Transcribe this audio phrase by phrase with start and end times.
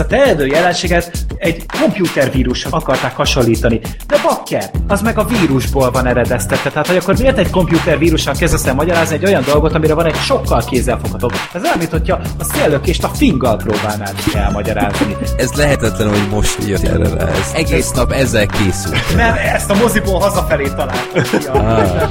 [0.00, 3.80] ezt a terjedő jelenséget egy komputervírusra akarták hasonlítani.
[4.06, 6.70] De bakker, az meg a vírusból van eredeztetve.
[6.70, 10.14] Tehát, hogy akkor miért egy komputervírussal kezdesz el magyarázni egy olyan dolgot, amire van egy
[10.14, 11.32] sokkal kézzelfoghatóbb.
[11.52, 15.16] Ez olyan, mint hogyha a széllökést a finggal próbálnád elmagyarázni.
[15.36, 17.28] Ez lehetetlen, hogy most jött erre rá.
[17.28, 19.14] Ez egész nap ezzel készült.
[19.16, 21.64] Mert ezt a moziból hazafelé találtam.
[21.66, 22.10] Ah.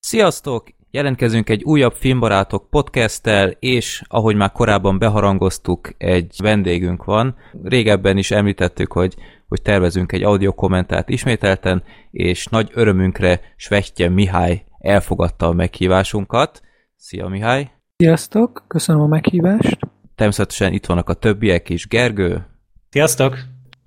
[0.00, 0.83] Sziasztok!
[0.94, 7.36] Jelentkezünk egy újabb Filmbarátok podcasttel, és ahogy már korábban beharangoztuk, egy vendégünk van.
[7.62, 9.14] Régebben is említettük, hogy,
[9.48, 16.62] hogy tervezünk egy audio kommentát ismételten, és nagy örömünkre Svettye Mihály elfogadta a meghívásunkat.
[16.96, 17.70] Szia Mihály!
[17.96, 19.78] Sziasztok, köszönöm a meghívást.
[20.14, 21.88] Természetesen itt vannak a többiek is.
[21.88, 22.46] Gergő,
[22.90, 23.38] Sziasztok!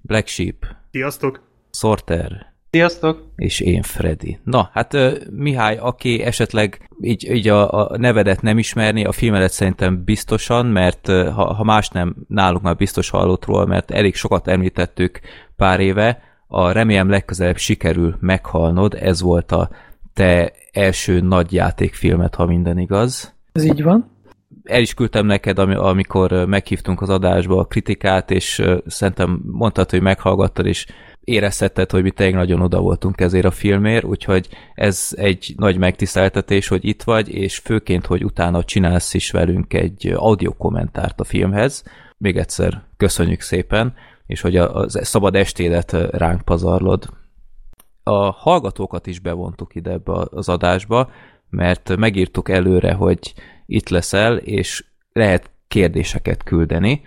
[0.02, 1.42] Black Sheep, Sziasztok!
[1.72, 3.26] Sorter, Sziasztok!
[3.36, 4.38] és én Freddy.
[4.44, 4.98] Na, hát
[5.32, 11.08] Mihály, aki esetleg így, így a, a nevedet nem ismerni, a filmedet szerintem biztosan, mert
[11.08, 15.20] ha, ha más nem, nálunk már biztos hallott róla, mert elég sokat említettük
[15.56, 19.70] pár éve, a remélem legközelebb sikerül meghalnod, ez volt a
[20.14, 23.34] te első nagy játékfilmet, ha minden igaz.
[23.52, 24.12] Ez így van.
[24.64, 30.02] El is küldtem neked, ami- amikor meghívtunk az adásba a kritikát, és szerintem mondtad, hogy
[30.02, 30.86] meghallgattad, és
[31.28, 36.68] érezhetted, hogy mi tényleg nagyon oda voltunk ezért a filmért, úgyhogy ez egy nagy megtiszteltetés,
[36.68, 41.84] hogy itt vagy, és főként, hogy utána csinálsz is velünk egy audio kommentárt a filmhez.
[42.18, 43.94] Még egyszer köszönjük szépen,
[44.26, 47.06] és hogy a, a szabad estédet ránk pazarlod.
[48.04, 51.10] A hallgatókat is bevontuk ide ebbe az adásba,
[51.50, 53.34] mert megírtuk előre, hogy
[53.66, 57.02] itt leszel, és lehet kérdéseket küldeni,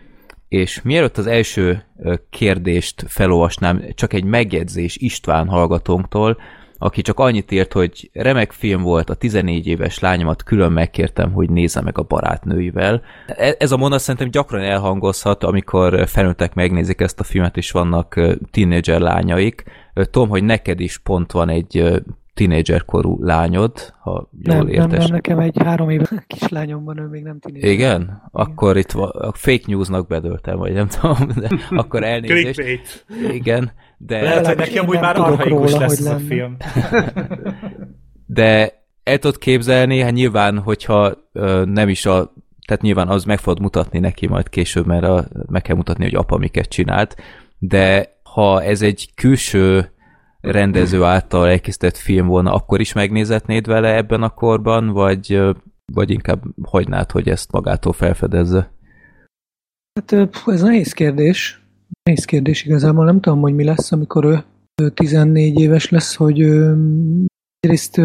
[0.50, 1.84] és mielőtt az első
[2.30, 6.38] kérdést felolvasnám, csak egy megjegyzés István hallgatónktól,
[6.78, 11.50] aki csak annyit írt, hogy remek film volt, a 14 éves lányomat külön megkértem, hogy
[11.50, 13.02] nézze meg a barátnőivel.
[13.26, 18.20] E- Ez a mondat szerintem gyakran elhangozhat, amikor felnőttek megnézik ezt a filmet, és vannak
[18.50, 19.64] tínédzser lányaik.
[19.94, 22.02] Ö, Tudom, hogy neked is pont van egy
[22.40, 24.98] ö, tínédzserkorú lányod, ha jól Nem, nem, értes.
[24.98, 27.70] nem, nekem egy három éves kislányom van, ő még nem tínéző.
[27.70, 28.22] Igen?
[28.30, 31.48] Akkor itt a fake newsnak bedöltem, vagy nem tudom, de
[31.80, 33.04] akkor elnézést.
[33.32, 36.56] Igen, de, Lehet, hogy neki amúgy nem már arhaikus róla, lesz ez a film.
[38.26, 42.32] de el tudod képzelni, hát nyilván, hogyha ö, nem is a
[42.66, 46.14] tehát nyilván az meg fogod mutatni neki majd később, mert a, meg kell mutatni, hogy
[46.14, 47.16] apa miket csinált,
[47.58, 49.92] de ha ez egy külső
[50.40, 55.40] rendező által elkészített film volna, akkor is megnézetnéd vele ebben a korban, vagy,
[55.92, 58.72] vagy inkább hagynád, hogy ezt magától felfedezze?
[60.00, 61.64] Hát ez nehéz kérdés.
[62.02, 63.04] Nehéz kérdés igazából.
[63.04, 64.44] Nem tudom, hogy mi lesz, amikor ő,
[64.82, 66.40] ő 14 éves lesz, hogy
[67.60, 67.98] egyrészt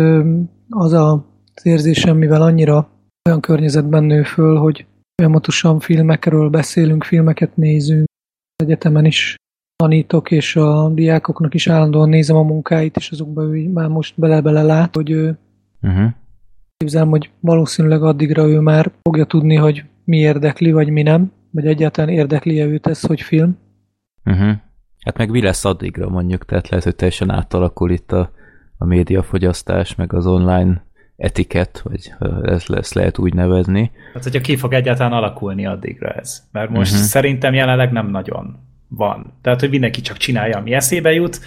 [0.70, 1.12] az a,
[1.54, 2.90] az érzésem, mivel annyira
[3.30, 4.86] olyan környezetben nő föl, hogy
[5.16, 8.06] folyamatosan filmekről beszélünk, filmeket nézünk,
[8.56, 9.36] egyetemen is
[9.76, 14.62] tanítok, és a diákoknak is állandóan nézem a munkáit, és azokba ő már most bele-bele
[14.62, 15.38] lát, hogy ő
[15.86, 16.10] Uh-huh.
[16.78, 21.68] képzelem, hogy valószínűleg addigra ő már fogja tudni, hogy mi érdekli, vagy mi nem, vagy
[21.68, 23.58] egyáltalán érdekli-e őt ez, hogy film.
[24.26, 24.54] Uh-huh.
[25.06, 28.32] Hát meg mi lesz addigra mondjuk, tehát lehet, hogy teljesen átalakul itt a,
[28.78, 33.92] a médiafogyasztás, meg az online etikett, vagy ö, ezt, ezt lehet úgy nevezni.
[34.14, 36.44] Hát, hogyha ki fog egyáltalán alakulni addigra ez.
[36.52, 37.08] Mert most uh-huh.
[37.08, 39.34] szerintem jelenleg nem nagyon van.
[39.42, 41.40] Tehát, hogy mindenki csak csinálja, ami eszébe jut,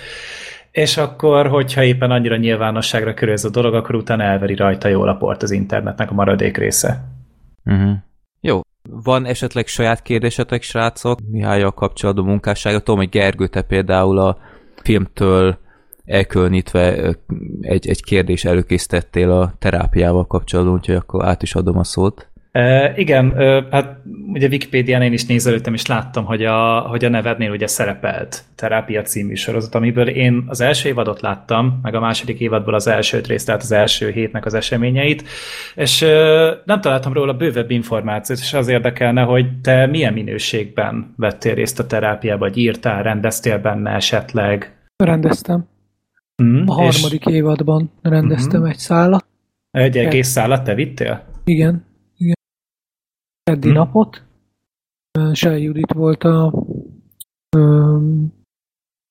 [0.71, 5.09] és akkor, hogyha éppen annyira nyilvánosságra körül ez a dolog, akkor utána elveri rajta jól
[5.09, 7.05] a port az internetnek a maradék része.
[7.65, 7.97] Uh-huh.
[8.41, 8.61] Jó.
[8.91, 12.79] Van esetleg saját kérdésetek, srácok, Mihályjal kapcsolatban munkássága?
[12.79, 14.39] Tudom, hogy Gergő, te például a
[14.83, 15.59] filmtől
[16.05, 17.15] elkülönítve
[17.61, 22.29] egy, egy kérdés előkészítettél a terápiával kapcsolatban, úgyhogy akkor át is adom a szót.
[22.59, 23.97] E, igen, e, hát
[24.33, 29.03] ugye Wikipédián én is nézelődtem, és láttam, hogy a, hogy a nevednél ugye szerepelt Terápia
[29.03, 33.47] című sorozat, amiből én az első évadot láttam, meg a második évadból az első részt,
[33.47, 35.25] tehát az első hétnek az eseményeit,
[35.75, 36.09] és e,
[36.65, 41.87] nem találtam róla bővebb információt, és az érdekelne, hogy te milyen minőségben vettél részt a
[41.87, 44.77] terápiába, vagy írtál, rendeztél benne esetleg?
[44.97, 45.69] Rendeztem.
[46.37, 48.71] Hmm, A harmadik évadban rendeztem Mhm.
[48.71, 49.27] egy szállat.
[49.71, 51.25] Egy egész szállat te vittél?
[51.45, 51.87] Igen.
[53.49, 53.59] Igen.
[53.59, 53.75] Eddi Hm.
[53.75, 54.23] napot.
[55.33, 56.65] Sej Judit volt a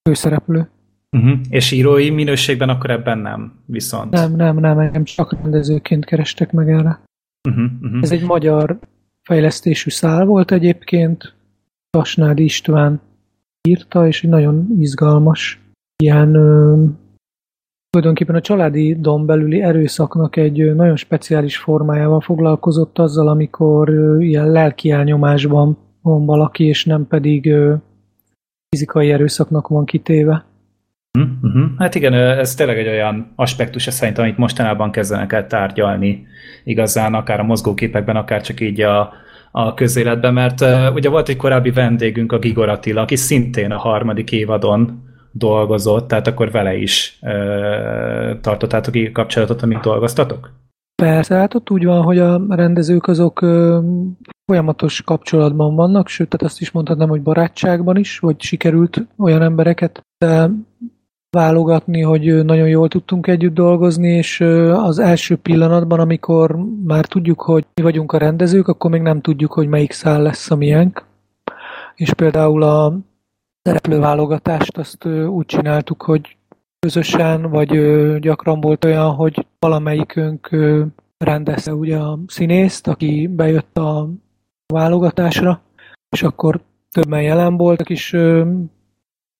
[0.09, 0.69] főszereplő.
[1.11, 1.39] Uh-huh.
[1.49, 4.11] És írói minőségben akkor ebben nem, viszont.
[4.11, 7.01] Nem, nem, nem, engem csak rendezőként kerestek meg erre.
[7.49, 7.99] Uh-huh, uh-huh.
[8.01, 8.79] Ez egy magyar
[9.23, 11.35] fejlesztésű szál volt egyébként.
[11.89, 13.01] Tasnád István
[13.67, 15.61] írta, és egy nagyon izgalmas
[16.03, 16.35] ilyen
[17.89, 23.89] tulajdonképpen a családi dom belüli erőszaknak egy nagyon speciális formájával foglalkozott azzal, amikor
[24.19, 27.53] ilyen lelki elnyomásban van valaki, és nem pedig
[28.69, 30.45] fizikai erőszaknak van kitéve.
[31.19, 31.63] Uh-huh.
[31.77, 36.25] Hát igen, ez tényleg egy olyan aspektus szerintem, amit mostanában kezdenek el tárgyalni
[36.63, 39.13] igazán, akár a mozgóképekben, akár csak így a,
[39.51, 40.61] a közéletben, mert
[40.93, 46.27] ugye volt egy korábbi vendégünk, a Gigor Attila, aki szintén a harmadik évadon dolgozott, tehát
[46.27, 50.49] akkor vele is uh, tartottátok így kapcsolatot, amíg dolgoztatok?
[51.01, 53.79] Persze, hát ott úgy van, hogy a rendezők azok ö,
[54.45, 60.01] folyamatos kapcsolatban vannak, sőt, tehát azt is mondhatnám, hogy barátságban is, vagy sikerült olyan embereket
[61.29, 64.41] válogatni, hogy nagyon jól tudtunk együtt dolgozni, és
[64.73, 69.53] az első pillanatban, amikor már tudjuk, hogy mi vagyunk a rendezők, akkor még nem tudjuk,
[69.53, 71.05] hogy melyik szál lesz a miénk.
[71.95, 72.99] És például a
[73.67, 76.37] szereplőválogatást azt úgy csináltuk, hogy
[76.79, 77.69] közösen, vagy
[78.19, 80.49] gyakran volt olyan, hogy valamelyikünk
[81.17, 84.09] rendezte ugye a színészt, aki bejött a
[84.73, 85.61] válogatásra,
[86.09, 86.61] és akkor
[86.91, 88.09] többen jelen voltak, és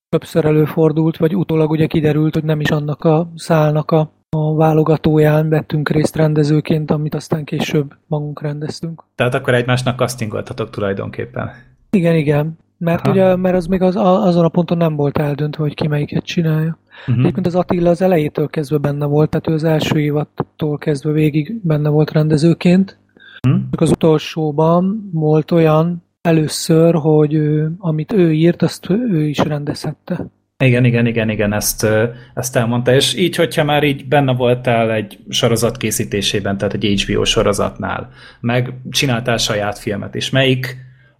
[0.09, 5.50] többször előfordult, vagy utólag ugye kiderült, hogy nem is annak a szálnak a, a válogatóján
[5.50, 9.03] vettünk részt rendezőként, amit aztán később magunk rendeztünk.
[9.15, 11.50] Tehát akkor egymásnak castingoltatok tulajdonképpen.
[11.89, 12.57] Igen, igen.
[12.77, 16.24] Mert, ugye, mert az még az, azon a ponton nem volt eldöntve, hogy ki melyiket
[16.24, 16.77] csinálja.
[17.00, 17.19] Uh-huh.
[17.19, 21.59] Egyébként az Attila az elejétől kezdve benne volt, tehát ő az első évattól kezdve végig
[21.63, 23.00] benne volt rendezőként.
[23.47, 23.62] Uh-huh.
[23.71, 30.29] Az utolsóban volt olyan először, hogy ő, amit ő írt, azt ő is rendezhette.
[30.63, 31.88] Igen, igen, igen, igen, ezt,
[32.33, 37.25] ezt elmondta, és így, hogyha már így benne voltál egy sorozat készítésében, tehát egy HBO
[37.25, 38.09] sorozatnál,
[38.39, 40.77] meg csináltál saját filmet is, melyik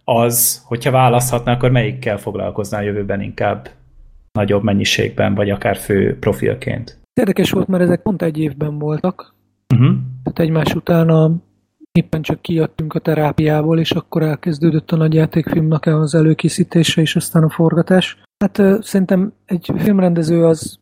[0.08, 3.68] az, hogyha választhatnál, akkor melyikkel foglalkoznál jövőben inkább
[4.32, 6.98] nagyobb mennyiségben, vagy akár fő profilként?
[7.14, 9.34] Érdekes volt, mert ezek pont egy évben voltak.
[9.74, 9.96] Uh-huh.
[10.22, 11.32] Tehát egymás után a,
[11.92, 17.42] éppen csak kijöttünk a terápiából, és akkor elkezdődött a nagy játékfilmnek az előkészítése, és aztán
[17.42, 18.22] a forgatás.
[18.44, 20.78] Hát uh, szerintem egy filmrendező az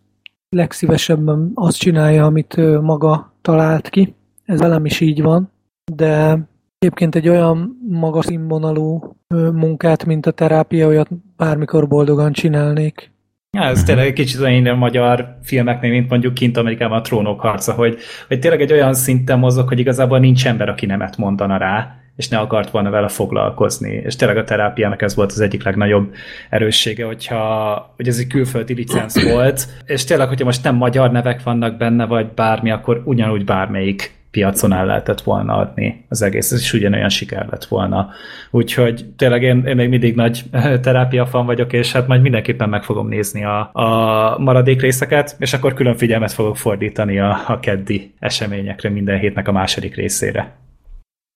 [0.49, 4.14] legszívesebben azt csinálja, amit uh, maga talált ki.
[4.44, 5.50] Ez velem is így van,
[5.93, 6.38] de
[6.78, 9.17] Egyébként egy olyan magas színvonalú
[9.52, 13.11] munkát, mint a terápia, olyat bármikor boldogan csinálnék.
[13.56, 17.40] Ja, ez tényleg egy kicsit olyan a magyar filmeknél, mint mondjuk kint Amerikában a trónok
[17.40, 21.56] harca, hogy, hogy tényleg egy olyan szinten mozog, hogy igazából nincs ember, aki nemet mondana
[21.56, 23.90] rá, és ne akart volna vele foglalkozni.
[23.90, 26.14] És tényleg a terápiának ez volt az egyik legnagyobb
[26.50, 31.43] erőssége, hogyha hogy ez egy külföldi licensz volt, és tényleg, hogyha most nem magyar nevek
[31.43, 36.73] vannak benne, vagy bármi, akkor ugyanúgy bármelyik piacon el lehetett volna adni az egész, és
[36.73, 38.09] ugyanolyan siker lett volna.
[38.50, 40.44] Úgyhogy tényleg én, én még mindig nagy
[40.83, 45.53] terápia fan vagyok, és hát majd mindenképpen meg fogom nézni a, a maradék részeket, és
[45.53, 50.56] akkor külön figyelmet fogok fordítani a, a keddi eseményekre minden hétnek a második részére.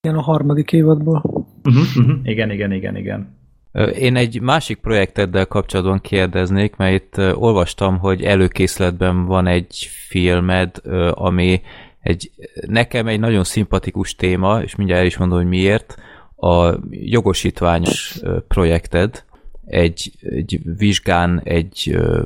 [0.02, 1.22] Igen, a harmadik évadból.
[1.64, 2.18] Uh-huh, uh-huh.
[2.22, 3.38] Igen, igen, igen, igen.
[3.98, 10.76] Én egy másik projekteddel kapcsolatban kérdeznék, mert itt olvastam, hogy előkészletben van egy filmed,
[11.10, 11.60] ami
[12.00, 12.30] egy,
[12.66, 15.96] nekem egy nagyon szimpatikus téma, és mindjárt el is mondom, hogy miért,
[16.36, 19.24] a jogosítványos projekted,
[19.66, 22.22] egy, egy vizsgán egy ö,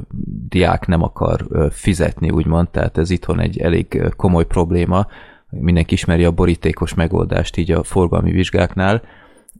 [0.48, 5.06] diák nem akar ö, fizetni, úgymond, tehát ez itthon egy elég komoly probléma,
[5.50, 9.02] mindenki ismeri a borítékos megoldást így a forgalmi vizsgáknál,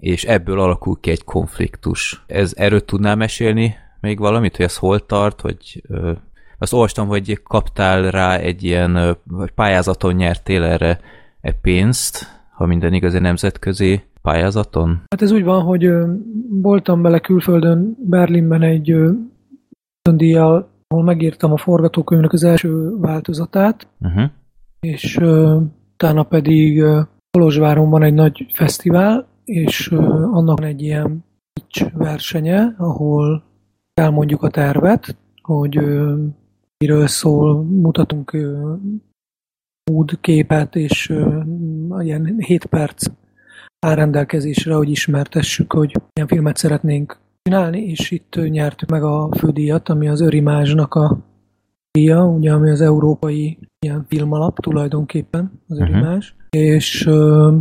[0.01, 2.25] és ebből alakul ki egy konfliktus.
[2.27, 6.13] Ez erről tudnál mesélni még valamit, hogy ez hol tart, hogy ö,
[6.59, 11.01] azt olvastam, hogy kaptál rá egy ilyen, vagy pályázaton nyertél erre
[11.41, 15.03] e pénzt, ha minden igaz, egy nemzetközi pályázaton?
[15.11, 15.91] Hát ez úgy van, hogy
[16.49, 18.95] voltam bele külföldön, Berlinben egy
[20.11, 24.31] díjjal, ahol megírtam a forgatókönyvnek az első változatát, uh-huh.
[24.81, 25.17] és
[25.93, 26.85] utána pedig
[27.31, 29.89] Kolozsváron van egy nagy fesztivál, és
[30.33, 33.43] annak egy ilyen pitch versenye, ahol
[33.95, 35.81] elmondjuk a tervet, hogy
[36.85, 38.37] miről szól, mutatunk
[39.91, 41.13] mood képet, és
[41.99, 43.07] ilyen 7 perc
[43.87, 49.89] áll rendelkezésre, hogy ismertessük, hogy milyen filmet szeretnénk csinálni, és itt nyertük meg a fődíjat,
[49.89, 51.19] ami az Örimázsnak a
[51.91, 55.97] díja, ugye, ami az európai ilyen filmalap tulajdonképpen, az uh-huh.
[55.97, 57.55] Örimázs, és uh,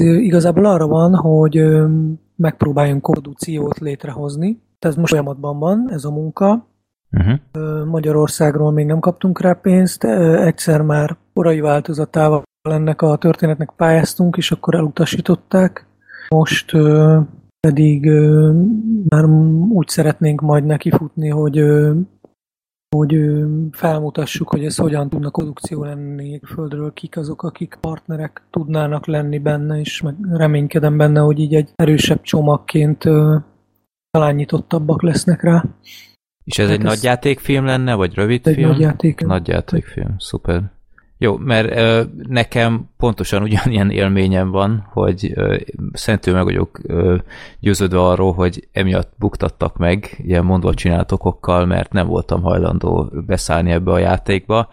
[0.00, 1.90] igazából arra van, hogy uh,
[2.36, 6.68] megpróbáljunk produkciót létrehozni, tehát most folyamatban van ez a munka,
[7.12, 7.84] Uh-huh.
[7.86, 14.52] Magyarországról még nem kaptunk rá pénzt, egyszer már korai változatával ennek a történetnek pályáztunk, és
[14.52, 15.86] akkor elutasították.
[16.28, 16.72] Most
[17.60, 18.10] pedig
[19.08, 19.24] már
[19.68, 21.64] úgy szeretnénk majd nekifutni, hogy
[22.96, 23.16] hogy
[23.70, 29.80] felmutassuk, hogy ez hogyan tudna produkció lenni földről, kik azok, akik partnerek tudnának lenni benne,
[29.80, 33.02] és meg reménykedem benne, hogy így egy erősebb csomagként
[34.10, 35.64] talán nyitottabbak lesznek rá.
[36.50, 38.68] És ez Hát egy ez- nagy játékfilm lenne, vagy rövid Egy film?
[38.70, 39.20] nagy játék.
[39.20, 40.62] Nagy játékfilm, szuper.
[41.18, 45.56] Jó, mert ö, nekem pontosan ugyanilyen élményem van, hogy ö,
[45.92, 47.16] meg vagyok ö,
[47.60, 53.70] győződve arról, hogy emiatt buktattak meg ilyen mondva csinált okokkal, mert nem voltam hajlandó beszállni
[53.70, 54.68] ebbe a játékba,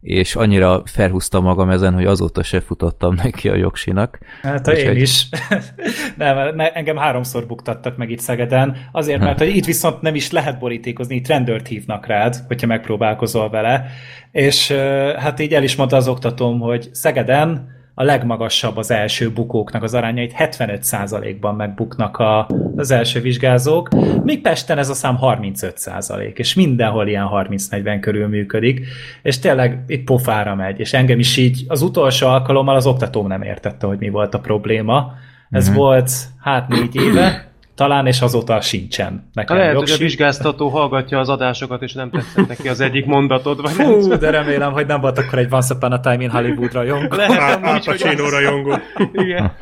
[0.00, 4.18] és annyira felhúztam magam ezen, hogy azóta se futottam neki a jogsinak.
[4.42, 5.28] Hát én Úgyhogy- is.
[6.16, 10.30] nem, ne, engem háromszor buktattak meg itt Szegeden, azért, mert hogy itt viszont nem is
[10.30, 13.86] lehet borítékozni, itt rendőrt hívnak rád, hogyha megpróbálkozol vele,
[14.32, 14.70] és
[15.18, 19.94] hát így el is mondta az oktatóm, hogy Szegeden a legmagasabb az első bukóknak az
[19.94, 23.88] arányait 75%-ban megbuknak a, az első vizsgázók,
[24.24, 28.86] míg Pesten ez a szám 35%, és mindenhol ilyen 30-40 körül működik,
[29.22, 33.42] és tényleg itt pofára megy, és engem is így az utolsó alkalommal az oktatóm nem
[33.42, 35.12] értette, hogy mi volt a probléma.
[35.50, 35.76] Ez Mhm.
[35.76, 37.49] volt hát négy éve,
[37.80, 42.48] talán, és azóta sincsen nekem Lehet, hogy a vizsgáztató hallgatja az adásokat, és nem tetszett
[42.48, 45.74] neki az egyik mondatod, vagy nem Fú, de remélem, hogy nem volt akkor egy Once
[45.74, 47.16] Upon a Time in Hollywood rajongó.
[47.16, 48.78] Lehet Al Pacino rajongó.
[49.12, 49.52] Igen.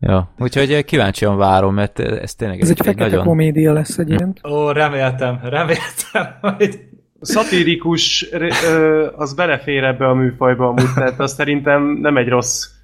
[0.00, 3.24] Ja, úgyhogy eh, kíváncsian várom, mert eh, ez tényleg Ez egy fekete nagyon...
[3.24, 4.40] komédia lesz egyébként.
[4.46, 6.80] Ó, reméltem, reméltem, hogy...
[7.20, 12.77] Szatirikus ö, az belefér ebbe a műfajba amúgy, tehát az szerintem nem egy rossz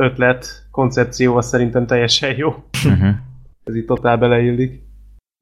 [0.00, 2.48] ötlet, koncepció, az szerintem teljesen jó.
[2.84, 3.14] Uh-huh.
[3.64, 4.82] Ez itt totál beleillik.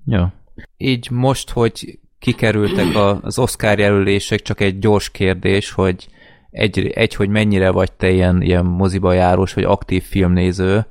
[0.07, 0.33] Ja.
[0.77, 6.09] Így most, hogy kikerültek a- az Oscar jelölések, csak egy gyors kérdés, hogy
[6.51, 10.87] egy, egy hogy mennyire vagy te ilyen, ilyen moziba járós, vagy aktív filmnéző,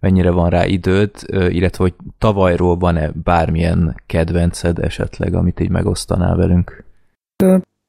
[0.00, 6.84] mennyire van rá időd, illetve hogy tavalyról van-e bármilyen kedvenced esetleg, amit így megosztanál velünk?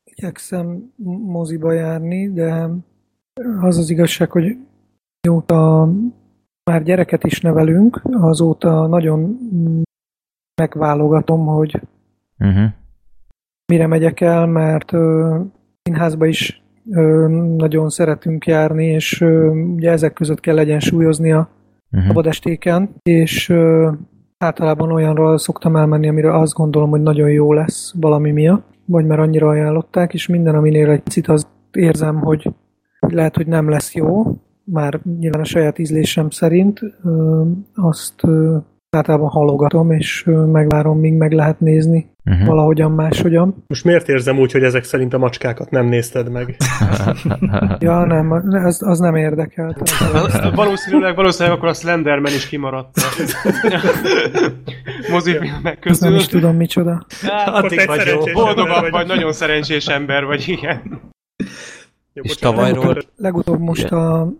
[0.03, 0.93] Igyekszem
[1.25, 2.69] moziba járni, de
[3.61, 4.57] az az igazság, hogy
[5.27, 5.89] mióta
[6.63, 9.37] már gyereket is nevelünk, azóta nagyon
[10.61, 11.81] megválogatom, hogy
[12.39, 12.69] Uh-huh.
[13.71, 15.37] mire megyek el, mert ö,
[15.81, 21.49] színházba is ö, nagyon szeretünk járni, és ö, ugye ezek között kell egyensúlyozni a
[21.91, 22.07] Uh-huh.
[22.07, 23.91] szabadestéken, és ö,
[24.37, 29.21] általában olyanra szoktam elmenni, amire azt gondolom, hogy nagyon jó lesz valami miatt, vagy mert
[29.21, 32.49] annyira ajánlották, és minden, aminél egy picit azt érzem, hogy
[32.99, 34.23] lehet, hogy nem lesz jó,
[34.71, 36.79] már nyilván a saját ízlésem szerint,
[37.75, 38.21] azt
[38.89, 42.47] általában halogatom, és megvárom, míg meg lehet nézni Uh-huh.
[42.47, 43.63] valahogyan máshogyan.
[43.67, 46.55] Most miért érzem úgy, hogy ezek szerint a macskákat nem nézted meg?
[47.79, 49.81] Ja, nem, az, az nem érdekelt.
[49.81, 52.99] Azt valószínűleg, valószínűleg akkor a Slenderman is kimaradt
[55.11, 56.15] mozifilmek Azt nem közül.
[56.15, 57.05] is tudom micsoda.
[57.21, 58.33] Hát, Akkor Addig vagy jó.
[58.43, 60.81] boldogabb ember vagy, nagyon szerencsés ember vagy, igen.
[62.13, 64.33] Jó, És tavalyról- akkor- Legutóbb most a,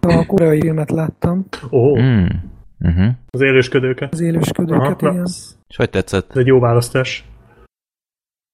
[0.00, 2.26] a koreai filmet láttam, Ó, Mm.
[2.80, 3.08] Uh-huh.
[3.30, 4.08] az élősködőke.
[4.10, 5.14] az élősködőket, Aha, igen.
[5.14, 5.28] na,
[5.68, 6.30] És hogy tetszett?
[6.30, 7.24] ez egy jó választás.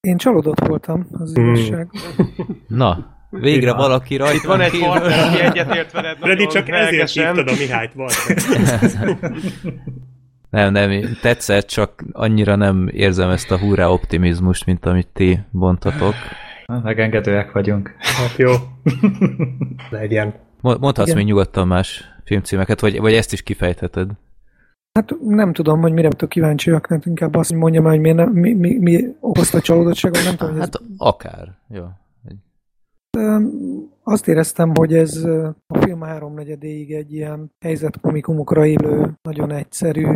[0.01, 1.45] Én csalódott voltam, az Hmm.
[1.55, 1.91] igazság.
[2.69, 3.75] Na, végre Ja.
[3.77, 7.93] valaki rajta Itt van egy partner, aki egyetért veled Freddy, csak ezért hívtad a Mihályt,
[7.95, 8.13] vagy.
[10.51, 16.15] Nem, nem, tetszett, csak annyira nem érzem ezt a hurrá optimizmust, mint amit ti bontatok.
[16.83, 17.95] Megengedőek vagyunk.
[17.99, 18.53] Hát jó.
[19.91, 20.35] Legyen.
[20.67, 21.19] Mo- Mondhatsz Igen.
[21.19, 24.11] még nyugodtan más filmcímeket, vagy, vagy ezt is kifejtheted.
[24.93, 28.53] Hát nem tudom, hogy mire vagytok kíváncsiak, nem inkább azt mondjam hogy miért nem, mi,
[28.53, 31.85] mi, mi okozta csalódottságot, nem tudom, hogy ez Hát akár, jó.
[34.03, 35.17] Azt éreztem, hogy ez
[35.67, 40.07] a film háromnegyedéig egy ilyen helyzetkomikumokra élő, nagyon egyszerű,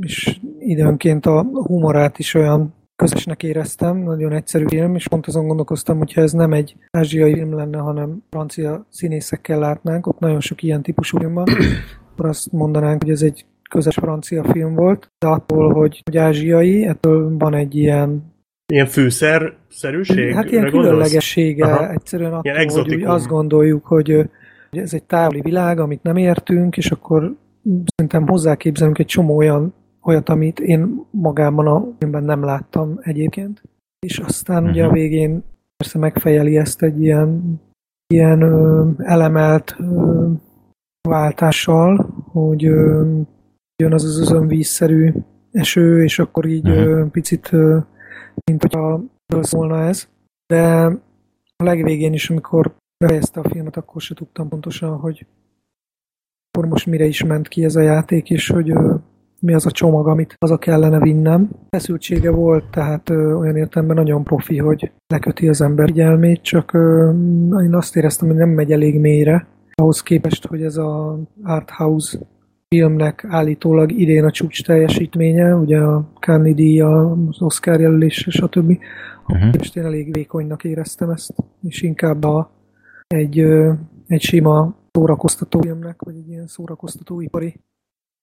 [0.00, 5.98] és időnként a humorát is olyan közösnek éreztem, nagyon egyszerű film, és pont azon gondolkoztam,
[5.98, 10.82] hogyha ez nem egy ázsiai film lenne, hanem francia színészekkel látnánk, ott nagyon sok ilyen
[10.82, 11.46] típusú film van,
[12.12, 16.86] akkor azt mondanánk, hogy ez egy közös francia film volt, de attól, hogy, hogy ázsiai,
[16.86, 18.32] ettől van egy ilyen
[18.72, 20.34] Ilyen fűszer-szerűség?
[20.34, 21.90] Hát ilyen különlegessége Aha.
[21.90, 24.28] egyszerűen attól, Ilyen hogy úgy azt gondoljuk, hogy,
[24.70, 27.34] hogy ez egy távoli világ, amit nem értünk, és akkor
[27.96, 33.62] szerintem hozzáképzelünk egy csomó olyan, olyat, amit én magában a filmben nem láttam egyébként.
[34.06, 34.94] És aztán ugye a Mhm.
[34.94, 35.42] végén
[35.76, 37.60] persze megfejeli ezt egy ilyen,
[38.06, 40.30] ilyen ö, elemelt ö,
[41.08, 41.96] váltással,
[42.32, 43.10] hogy ö,
[43.82, 45.12] jön az az özönvízszerű
[45.50, 46.72] eső, és akkor így Mhm.
[46.78, 47.78] ö, picit ö,
[48.50, 49.00] mint hogyha
[49.40, 50.08] szólna ez.
[50.46, 50.62] De
[51.56, 55.26] a legvégén is, amikor befejezte a filmet, akkor se tudtam pontosan, hogy
[56.50, 58.94] akkor most mire is ment ki ez a játék, és hogy ö,
[59.40, 61.50] mi az a csomag, amit az a kellene vinnem.
[61.70, 67.10] Feszültsége volt, tehát ö, olyan értelemben nagyon profi, hogy leköti az ember figyelmét, csak ö,
[67.62, 72.18] én azt éreztem, hogy nem megy elég mélyre, ahhoz képest, hogy ez a art house
[72.68, 78.78] filmnek állítólag idén a csúcs teljesítménye, ugye a Cannes díja, az Oscar jelölés, stb.
[79.28, 79.54] Uh-huh.
[79.58, 82.50] És én elég vékonynak éreztem ezt, és inkább a,
[83.06, 83.38] egy,
[84.06, 87.60] egy sima szórakoztató filmnek, vagy egy ilyen szórakoztatóipari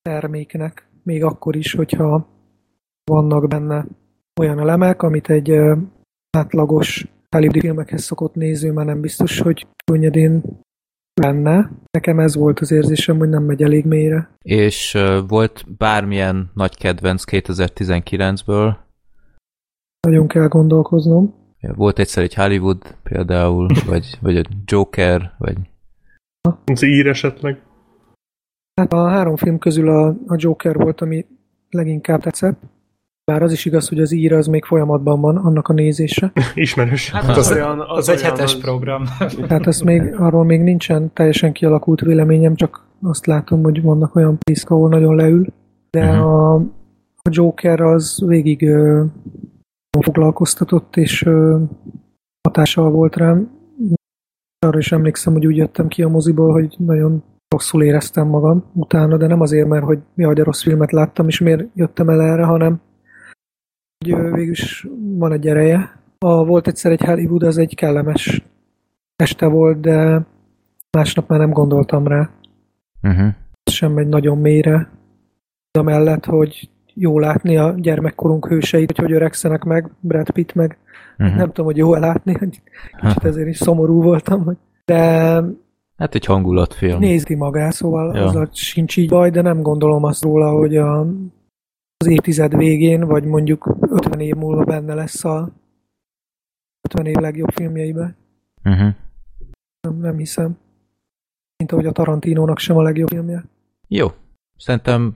[0.02, 2.28] terméknek, még akkor is, hogyha
[3.04, 3.86] vannak benne
[4.40, 5.52] olyan elemek, amit egy
[6.38, 10.44] átlagos hollywoodi filmekhez szokott néző már nem biztos, hogy könnyedén
[11.22, 11.72] benne.
[11.92, 14.30] Nekem ez volt az érzésem, hogy nem megy elég mélyre.
[14.42, 18.76] És ö, volt bármilyen nagy kedvenc 2019-ből?
[20.08, 21.34] Nagyon kell gondolkoznom.
[21.76, 25.58] Volt egyszer egy Hollywood például, vagy, vagy a Joker, vagy...
[26.66, 27.67] Az ír esetleg.
[28.82, 31.26] Hát a három film közül a, a Joker volt, ami
[31.70, 32.60] leginkább tetszett.
[33.32, 36.32] Bár az is igaz, hogy az ír az még folyamatban van, annak a nézése.
[36.54, 37.12] Ismerős.
[37.12, 39.04] Hát Az, az, az, olyan, az, az, az egy olyan, hetes hogy- program.
[39.48, 44.38] Tehát ezt még, arról még nincsen teljesen kialakult véleményem, csak azt látom, hogy vannak olyan
[44.46, 45.46] piszk, ahol nagyon leül.
[45.90, 46.22] De Mhm.
[46.22, 46.54] a,
[47.22, 49.04] a Joker az végig ö,
[50.00, 51.60] foglalkoztatott, és ö,
[52.48, 53.50] hatással volt rám.
[54.66, 59.18] Arra is emlékszem, hogy úgy jöttem ki a moziból, hogy nagyon rosszul éreztem magam utána,
[59.18, 62.44] de nem azért, mert hogy jaj, de rossz filmet láttam, és miért jöttem el erre,
[62.44, 62.82] hanem
[64.06, 64.88] hogy végülis
[65.18, 66.00] van egy ereje.
[66.18, 68.46] A, volt egyszer egy Hollywood, az egy kellemes
[69.16, 70.26] este volt, de
[70.92, 72.30] másnap már nem gondoltam rá.
[73.04, 73.34] Uh-huh.
[73.72, 74.90] Sem egy nagyon mélyre.
[75.72, 80.78] De mellett, hogy jó látni a gyermekkorunk hőseit, hogy hogy öregszenek meg, Brad Pitt meg.
[81.18, 81.36] Uh-huh.
[81.36, 82.62] Nem tudom, hogy jó látni, hogy
[83.02, 84.58] kicsit ezért is szomorú voltam.
[84.86, 85.44] De
[85.98, 87.00] Hát egy hangulatfilm.
[87.00, 88.24] nézi magát, szóval Ja.
[88.26, 91.00] azzal sincs így baj, de nem gondolom azt róla, hogy a,
[91.98, 95.50] az évtized végén, vagy mondjuk 50 év múlva benne lesz a
[96.90, 98.16] 50 év legjobb filmjeiben.
[98.64, 98.94] Uh-huh.
[99.82, 100.58] Nem, nem hiszem.
[101.58, 103.44] Mint ahogy a Tarantinónak sem a legjobb filmje.
[103.88, 104.08] Jó.
[104.58, 105.14] Szerintem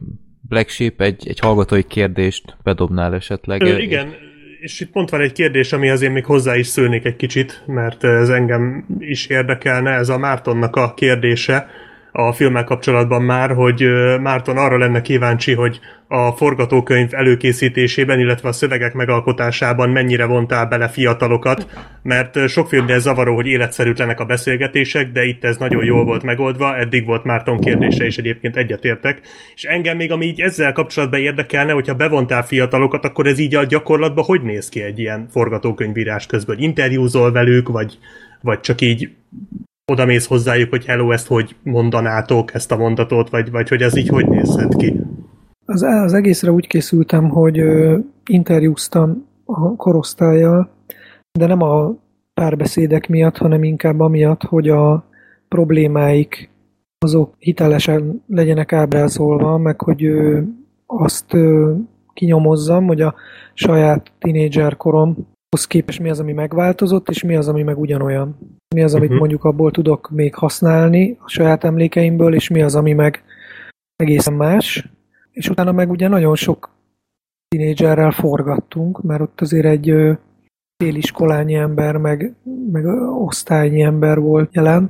[0.47, 3.61] Black Sheep egy, egy hallgatói kérdést bedobnál esetleg.
[3.61, 4.13] Ö, igen,
[4.61, 8.03] és itt pont van egy kérdés, ami azért még hozzá is szőnék egy kicsit, mert
[8.03, 11.69] ez engem is érdekelne, ez a Mártonnak a kérdése
[12.11, 13.87] a filmmel kapcsolatban már, hogy
[14.21, 20.87] Márton arra lenne kíváncsi, hogy a forgatókönyv előkészítésében, illetve a szövegek megalkotásában mennyire vontál bele
[20.87, 21.67] fiatalokat,
[22.03, 26.77] mert sok filmnél zavaró, hogy életszerűtlenek a beszélgetések, de itt ez nagyon jól volt megoldva,
[26.77, 29.21] eddig volt Márton kérdése, és egyébként egyetértek.
[29.55, 33.65] És engem még, ami így ezzel kapcsolatban érdekelne, hogyha bevontál fiatalokat, akkor ez így a
[33.65, 36.55] gyakorlatban hogy néz ki egy ilyen forgatókönyvírás közben?
[36.55, 37.97] Hogy interjúzol velük, vagy,
[38.41, 39.09] vagy csak így
[39.85, 44.07] odamész hozzájuk, hogy hello, ezt hogy mondanátok, ezt a mondatot, vagy, vagy hogy ez így
[44.07, 44.99] hogy nézhet ki?
[45.65, 50.69] Az, az egészre úgy készültem, hogy ö, interjúztam a korosztályjal,
[51.31, 51.93] de nem a
[52.33, 55.05] párbeszédek miatt, hanem inkább amiatt, hogy a
[55.47, 56.49] problémáik
[56.97, 60.41] azok hitelesen legyenek ábrázolva, meg hogy ö,
[60.85, 61.73] azt ö,
[62.13, 63.15] kinyomozzam, hogy a
[63.53, 68.37] saját tinédzser koromhoz képest mi az, ami megváltozott, és mi az, ami meg ugyanolyan.
[68.75, 69.17] Mi az, amit Mhm.
[69.17, 73.23] mondjuk abból tudok még használni a saját emlékeimből, és mi az, ami meg
[73.95, 74.89] egészen más.
[75.31, 76.69] És utána meg ugye nagyon sok
[77.47, 80.13] tinédzserrel forgattunk, mert ott azért egy ö,
[80.83, 82.35] féliskolányi ember, meg,
[82.71, 82.85] meg
[83.25, 84.89] osztálynyi ember volt jelen.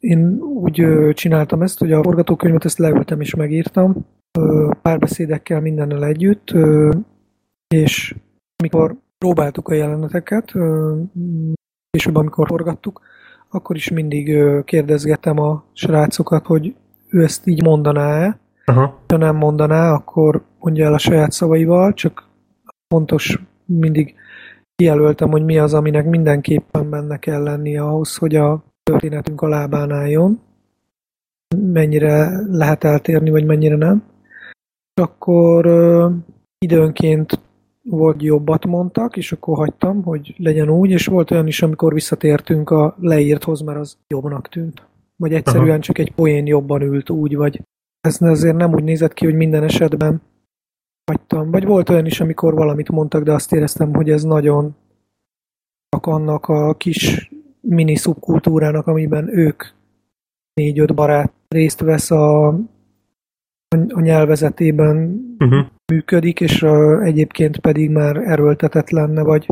[0.00, 4.06] Én úgy csináltam ezt, hogy a forgatókönyvet ezt leültem és megírtam,
[4.82, 6.54] párbeszédekkel mindennel együtt,
[7.74, 8.14] és
[8.56, 10.52] amikor próbáltuk a jeleneteket,
[11.90, 13.00] később amikor forgattuk,
[13.48, 16.74] akkor is mindig ö, kérdezgettem a srácokat, hogy
[17.08, 19.00] ő ezt így mondaná-e, Aha.
[19.06, 22.28] ha nem mondaná, akkor mondja el a saját szavaival, csak
[22.88, 24.14] fontos mindig
[24.74, 29.90] kijelöltem, hogy mi az, aminek mindenképpen benne kell lennie ahhoz, hogy a történetünk a lábán
[29.90, 30.40] álljon.
[31.56, 34.02] Mennyire lehet eltérni, vagy mennyire nem.
[34.94, 36.10] És akkor ö,
[36.58, 37.40] időnként
[37.90, 42.70] volt jobbat mondtak, és akkor hagytam, hogy legyen úgy, és volt olyan is, amikor visszatértünk
[42.70, 44.86] a leírthoz, mert az jobbnak tűnt.
[45.16, 45.78] Vagy egyszerűen Aha.
[45.78, 47.60] csak egy poén jobban ült úgy, vagy
[48.00, 50.22] ez azért nem úgy nézett ki, hogy minden esetben
[51.04, 51.50] hagytam.
[51.50, 54.76] Vagy volt olyan is, amikor valamit mondtak, de azt éreztem, hogy ez nagyon
[55.88, 59.62] csak annak a kis mini szubkultúrának, amiben ők
[60.54, 62.46] négy-öt barát részt vesz a,
[63.88, 65.66] a nyelvezetében Uh-huh.
[65.92, 69.46] Működik, és uh, egyébként pedig már erőltetett lenne, vagy.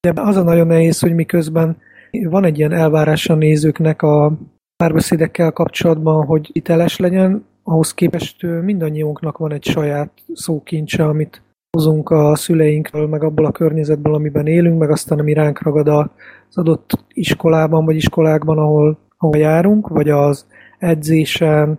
[0.00, 1.76] De az a nagyon nehéz, hogy miközben
[2.10, 4.38] van egy ilyen elvárás a nézőknek a
[4.76, 12.36] párbeszédekkel kapcsolatban, hogy hiteles legyen, ahhoz képest mindannyiunknak van egy saját szókincse, amit hozunk a
[12.36, 17.84] szüleinkről, meg abból a környezetből, amiben élünk, meg aztán ami ránk ragad az adott iskolában,
[17.84, 20.46] vagy iskolákban, ahol, ahol járunk, vagy az
[20.78, 21.78] edzésen,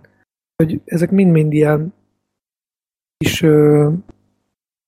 [0.56, 1.94] hogy ezek mind-mind ilyen
[3.24, 3.90] is ö,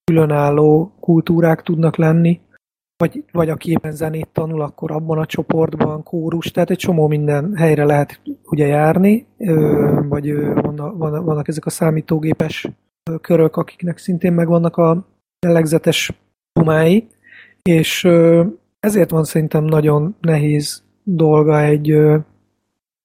[0.03, 2.39] különálló kultúrák tudnak lenni,
[2.97, 7.55] vagy, vagy aki éppen zenét tanul, akkor abban a csoportban kórus, tehát egy csomó minden
[7.55, 9.25] helyre lehet ugye járni,
[10.09, 12.69] vagy vannak, vannak ezek a számítógépes
[13.21, 15.07] körök, akiknek szintén megvannak a
[15.45, 16.13] jellegzetes
[16.53, 17.07] humái,
[17.61, 18.03] és
[18.79, 21.97] ezért van szerintem nagyon nehéz dolga egy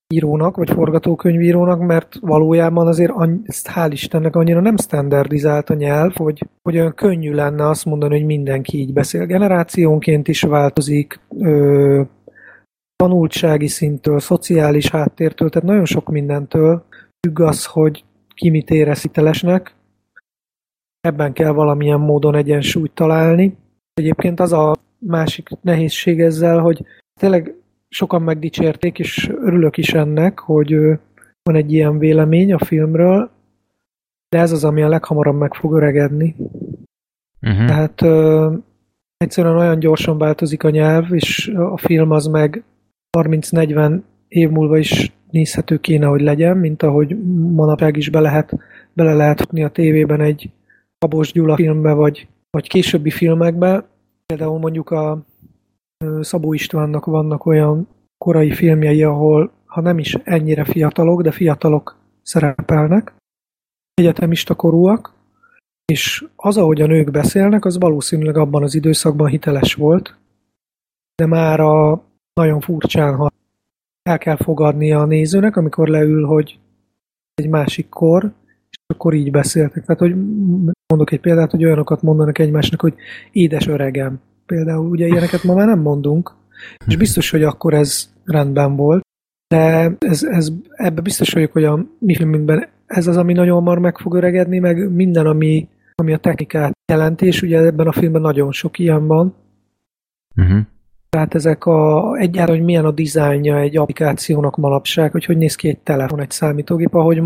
[0.09, 3.13] írónak, vagy forgatókönyvírónak, mert valójában azért
[3.45, 8.17] ezt hál' Istennek annyira nem standardizált a nyelv, hogy, hogy olyan könnyű lenne azt mondani,
[8.17, 9.27] hogy mindenki így beszél.
[9.27, 12.03] Generációnként is változik, ö,
[12.97, 16.85] tanultsági szinttől, szociális háttértől, tehát nagyon sok mindentől
[17.27, 19.75] függ az, hogy ki mit érez hitelesnek.
[21.01, 23.57] Ebben kell valamilyen módon egyensúlyt találni.
[23.95, 26.85] Egyébként az a másik nehézség ezzel, hogy
[27.21, 27.55] tényleg
[27.89, 30.75] sokan megdicsérték, és örülök is ennek, hogy
[31.43, 33.31] van egy ilyen vélemény a filmről,
[34.29, 36.37] de ez az, ami a leghamarabb meg fog öregedni.
[37.41, 37.67] Uh-huh.
[37.67, 38.53] Tehát ö,
[39.17, 42.65] egyszerűen olyan gyorsan változik a nyelv, és a film az meg
[43.19, 47.17] 30-40 év múlva is nézhető kéne, hogy legyen, mint ahogy
[47.53, 48.59] manapság is be lehet,
[48.93, 50.51] bele lehet futni a tévében egy
[50.99, 53.85] Kabos Gyula filmbe, vagy, vagy későbbi filmekbe.
[54.27, 55.27] Például mondjuk a
[56.21, 63.15] Szabó Istvánnak vannak olyan korai filmjei, ahol ha nem is ennyire fiatalok, de fiatalok szerepelnek,
[63.95, 65.15] egyetemista korúak,
[65.85, 70.17] és az, ahogy a nők beszélnek, az valószínűleg abban az időszakban hiteles volt,
[71.15, 73.31] de már a nagyon furcsán, ha
[74.03, 76.59] el kell fogadni a nézőnek, amikor leül, hogy
[77.35, 78.33] egy másik kor,
[78.71, 79.85] és akkor így beszéltek.
[79.85, 80.15] Tehát, hogy
[80.87, 82.95] mondok egy példát, hogy olyanokat mondanak egymásnak, hogy
[83.33, 84.21] édes öregem.
[84.47, 86.35] Például ugye ilyeneket ma már nem mondunk,
[86.87, 89.05] és biztos, hogy akkor ez rendben volt,
[89.49, 93.79] de ez, ez, ebbe biztos vagyok, hogy a mi filmünkben ez az, ami nagyon hamar
[93.79, 98.21] meg fog öregedni, meg minden, ami, ami a technikát jelenti, és ugye ebben a filmben
[98.21, 99.35] nagyon sok ilyen van.
[100.37, 100.59] Uh-huh.
[101.09, 105.69] Tehát ezek a, egyáltalán, hogy milyen a dizájnja egy applikációnak manapság, hogy hogy néz ki
[105.69, 107.23] egy telefon, egy számítógép, ahogy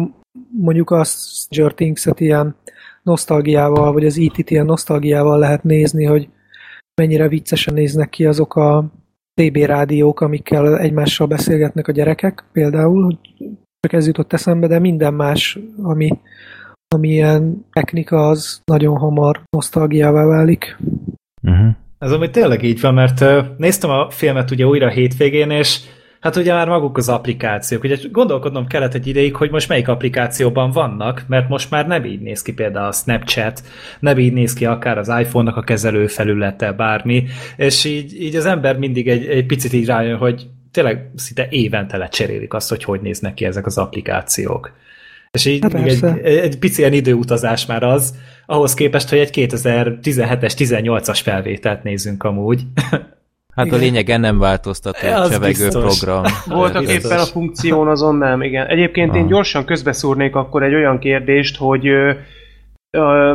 [0.58, 2.54] mondjuk a Stranger Things-et ilyen
[3.02, 6.28] nosztalgiával, vagy az IT-t ilyen nosztalgiával lehet nézni, hogy
[6.94, 8.84] mennyire viccesen néznek ki azok a
[9.34, 13.18] TB rádiók, amikkel egymással beszélgetnek a gyerekek, például, hogy
[13.80, 16.18] csak ez jutott eszembe, de minden más, ami,
[16.94, 20.76] ami ilyen technika, az nagyon hamar nosztalgiává válik.
[21.42, 21.74] Uh-huh.
[21.98, 23.24] Ez ami tényleg így van, mert
[23.58, 25.80] néztem a filmet ugye újra hétvégén, és
[26.20, 27.84] Hát ugye már maguk az applikációk.
[27.84, 32.20] Ugye gondolkodnom kellett egy ideig, hogy most melyik applikációban vannak, mert most már nem így
[32.20, 33.62] néz ki például a Snapchat,
[34.00, 38.46] nem így néz ki akár az iPhone-nak a kezelő felülete, bármi, és így, így az
[38.46, 43.00] ember mindig egy, egy picit így rájön, hogy tényleg szinte évente lecserélik azt, hogy hogy
[43.00, 44.72] néznek ki ezek az applikációk.
[45.30, 48.14] És így hát egy, egy pici ilyen időutazás már az,
[48.46, 52.62] ahhoz képest, hogy egy 2017-es, 18-as felvételt nézzünk amúgy.
[53.54, 53.78] Hát igen.
[53.78, 55.98] a lényegen nem változtatott az csevegő biztos.
[55.98, 56.22] program.
[56.46, 57.04] Voltak biztos.
[57.04, 58.66] éppen a funkción, azon nem, igen.
[58.66, 62.12] Egyébként én gyorsan közbeszúrnék akkor egy olyan kérdést, hogy ö,
[62.90, 63.32] ö,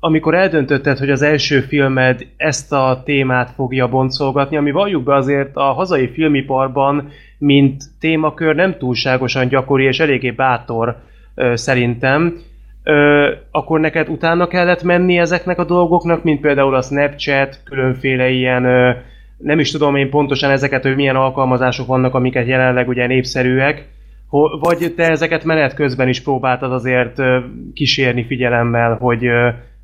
[0.00, 5.56] amikor eldöntötted, hogy az első filmed ezt a témát fogja boncolgatni, ami valljuk be azért
[5.56, 10.96] a hazai filmiparban, mint témakör nem túlságosan gyakori és eléggé bátor
[11.34, 12.38] ö, szerintem,
[12.82, 18.64] ö, akkor neked utána kellett menni ezeknek a dolgoknak, mint például a Snapchat, különféle ilyen
[18.64, 18.90] ö,
[19.42, 23.88] nem is tudom én pontosan ezeket, hogy milyen alkalmazások vannak, amiket jelenleg ugye népszerűek,
[24.60, 27.16] vagy te ezeket menet közben is próbáltad azért
[27.74, 29.26] kísérni figyelemmel, hogy,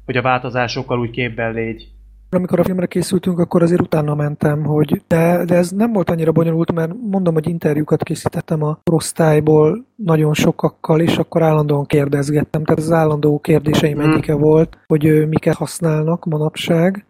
[0.04, 1.88] hogy a változásokkal úgy képben légy?
[2.30, 6.32] Amikor a filmre készültünk, akkor azért utána mentem, hogy de, de ez nem volt annyira
[6.32, 12.64] bonyolult, mert mondom, hogy interjúkat készítettem a rosztályból nagyon sokakkal, és akkor állandóan kérdezgettem.
[12.64, 14.10] Tehát az állandó kérdéseim hmm.
[14.10, 17.06] egyike volt, hogy miket használnak manapság.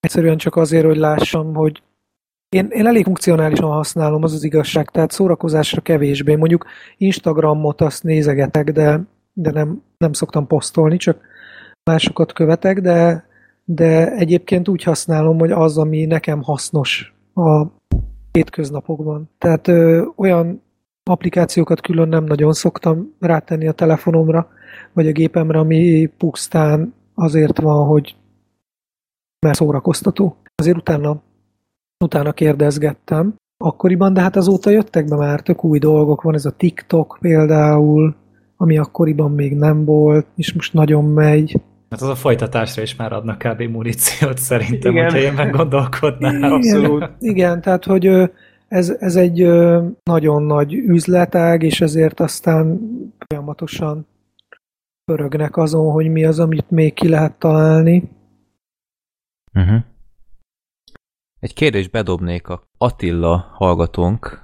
[0.00, 1.82] Egyszerűen csak azért, hogy lássam, hogy
[2.48, 6.34] én, én elég funkcionálisan használom, az az igazság, tehát szórakozásra kevésbé.
[6.34, 9.00] Mondjuk Instagramot azt nézegetek, de,
[9.32, 11.20] de nem, nem szoktam posztolni, csak
[11.90, 13.26] másokat követek, de,
[13.64, 17.66] de egyébként úgy használom, hogy az, ami nekem hasznos a
[18.32, 19.30] hétköznapokban.
[19.38, 20.62] Tehát ö, olyan
[21.10, 24.48] applikációkat külön nem nagyon szoktam rátenni a telefonomra,
[24.92, 28.16] vagy a gépemre, ami pusztán azért van, hogy
[29.46, 30.36] mert szórakoztató.
[30.54, 31.22] Azért utána
[32.04, 33.34] utána kérdezgettem
[33.64, 38.14] akkoriban, de hát azóta jöttek be már tök új dolgok, van ez a TikTok például,
[38.56, 41.60] ami akkoriban még nem volt, és most nagyon megy.
[41.90, 43.62] Hát az a folytatásra is már adnak kb.
[43.62, 45.04] muníciót szerintem, Igen.
[45.04, 46.34] hogyha én meggondolkodnál.
[46.36, 47.10] Igen, abszolút.
[47.18, 48.06] Igen, tehát hogy
[48.68, 49.46] ez, ez egy
[50.02, 52.80] nagyon nagy üzletág, és ezért aztán
[53.26, 54.06] folyamatosan
[55.04, 58.10] pörögnek azon, hogy mi az, amit még ki lehet találni.
[59.54, 59.80] Uh-huh.
[61.40, 64.42] Egy kérdést bedobnék a Attila hallgatónk,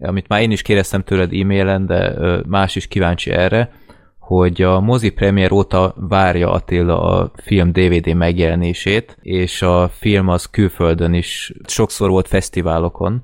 [0.00, 2.14] amit már én is kérdeztem tőled e-mailen, de
[2.46, 3.72] más is kíváncsi erre,
[4.18, 10.46] hogy a mozi premier óta várja Attila a film DVD megjelenését, és a film az
[10.46, 13.22] külföldön is sokszor volt fesztiválokon,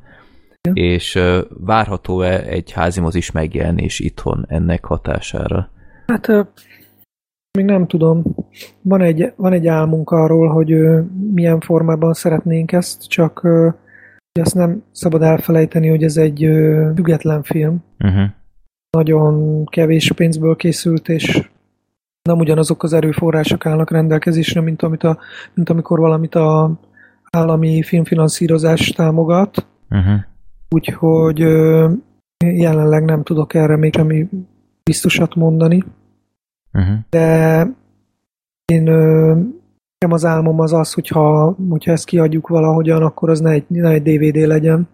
[0.69, 0.73] Ja.
[0.75, 5.71] és várható-e egy házimozis megjelenés itthon ennek hatására?
[6.07, 6.29] Hát
[7.59, 8.23] még nem tudom.
[8.83, 11.01] Van egy, van egy álmunk arról, hogy ö,
[11.33, 13.69] milyen formában szeretnénk ezt, csak ö,
[14.41, 17.85] azt nem szabad elfelejteni, hogy ez egy ö, független film.
[17.99, 18.31] Uh-huh.
[18.91, 21.51] Nagyon kevés pénzből készült, és
[22.23, 25.19] nem ugyanazok az erőforrások állnak rendelkezésre, mint, amit a,
[25.55, 26.81] mint amikor valamit a
[27.31, 29.67] állami filmfinanszírozás támogat.
[29.91, 30.21] Uh-huh.
[30.69, 31.91] Úgyhogy ö,
[32.45, 34.29] jelenleg nem tudok erre még semmi
[34.83, 35.85] biztosat mondani.
[36.73, 36.99] Uh-huh.
[37.11, 37.69] de
[38.73, 39.41] én ö,
[40.11, 44.03] az álmom az az, hogyha, hogyha ezt kiadjuk valahogyan, akkor az ne egy, ne egy
[44.03, 44.89] DVD legyen.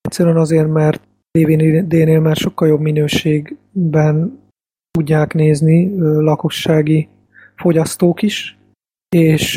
[0.00, 1.02] Egyszerűen azért, mert
[1.38, 4.38] DVD-nél már sokkal jobb minőségben
[4.90, 7.08] tudják nézni lakossági
[7.56, 8.58] fogyasztók is,
[9.16, 9.56] és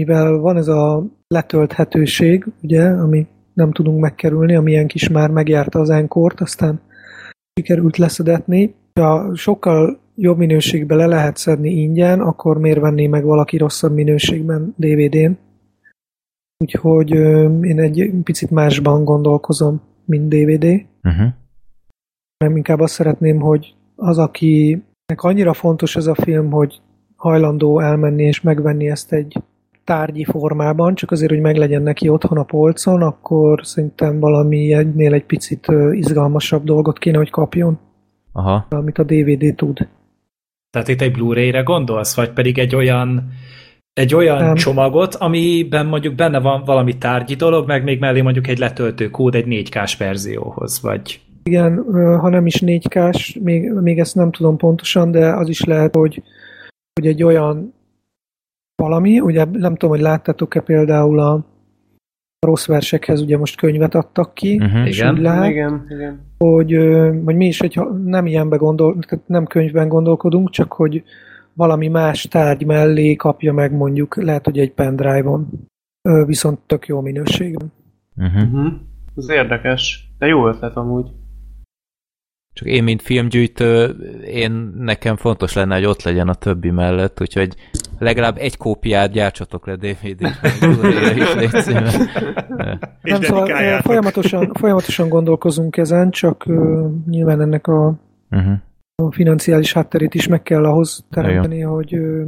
[0.00, 5.80] mivel van ez a letölthetőség, ugye, ami nem tudunk megkerülni, ami ilyen kis már megjárta
[5.80, 6.80] az enkort, aztán
[7.60, 8.74] sikerült leszedetni.
[9.00, 14.74] Ha sokkal jobb minőségben le lehet szedni ingyen, akkor miért venné meg valaki rosszabb minőségben
[14.76, 15.32] DVD-n?
[16.64, 20.64] Úgyhogy ö, én egy picit másban gondolkozom, mint DVD.
[21.02, 21.26] Uh-huh.
[22.44, 26.80] Nem inkább azt szeretném, hogy az, akinek annyira fontos ez a film, hogy
[27.16, 29.42] hajlandó elmenni és megvenni ezt egy
[29.84, 35.24] tárgyi formában, csak azért, hogy meglegyen neki otthon a polcon, akkor szerintem valami egynél egy
[35.24, 37.78] picit izgalmasabb dolgot kéne, hogy kapjon,
[38.32, 38.66] Aha.
[38.70, 39.88] amit a DVD tud.
[40.78, 43.32] Tehát itt egy Blu-ray-re gondolsz, vagy pedig egy olyan
[43.92, 44.54] egy olyan Nem.
[44.54, 49.34] csomagot, amiben mondjuk benne van valami tárgyi dolog, meg még mellé mondjuk egy letöltő kód
[49.34, 51.20] egy 4K-s verzióhoz, vagy...
[51.42, 51.84] Igen,
[52.18, 56.22] ha nem is 4K-s, még, még ezt nem tudom pontosan, de az is lehet, hogy,
[57.00, 57.74] hogy egy olyan
[58.82, 61.44] valami, ugye nem tudom, hogy láttátok-e például a
[62.46, 64.76] rossz versekhez ugye most könyvet adtak ki, Mhm.
[64.86, 65.14] és Igen.
[65.14, 66.20] úgy lehet, Igen, igen.
[66.38, 66.72] hogy,
[67.24, 71.02] hogy mi is, hogyha nem ilyenbe gondol, nem könyvben gondolkodunk, csak hogy
[71.52, 75.48] valami más tárgy mellé kapja meg mondjuk, lehet, hogy egy pendrive-on,
[76.26, 77.72] viszont tök jó minőségben.
[78.16, 78.42] Uh-huh.
[78.42, 78.72] Uh-huh.
[79.16, 80.08] Ez érdekes.
[80.18, 81.10] De jó ötlet amúgy.
[82.52, 83.86] Csak én, mint filmgyűjtő,
[84.26, 87.54] én nekem fontos lenne, hogy ott legyen a többi mellett, úgyhogy
[87.98, 90.40] legalább egy kópiát gyártsatok le DVD-t,
[91.16, 91.50] is légy
[93.02, 93.84] Nem, szóval dedikáljátok.
[93.86, 97.94] folyamatosan, folyamatosan gondolkozunk ezen, csak ö, nyilván ennek a
[98.30, 98.52] Uh-huh.
[99.02, 102.22] a financiális hátterét is meg kell ahhoz teremteni, hogy ö,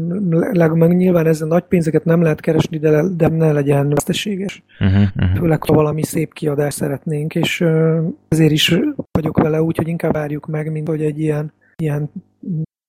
[0.53, 4.63] leg, meg nyilván ezzel nagy pénzeket nem lehet keresni, de, de ne legyen veszteséges.
[4.81, 5.03] Uh-huh.
[5.17, 5.39] Uh-huh.
[5.39, 8.81] Főleg, ha valami szép kiadást szeretnénk, és ö, ezért is
[9.11, 12.11] vagyok vele úgy, hogy inkább várjuk meg, mint hogy egy ilyen, ilyen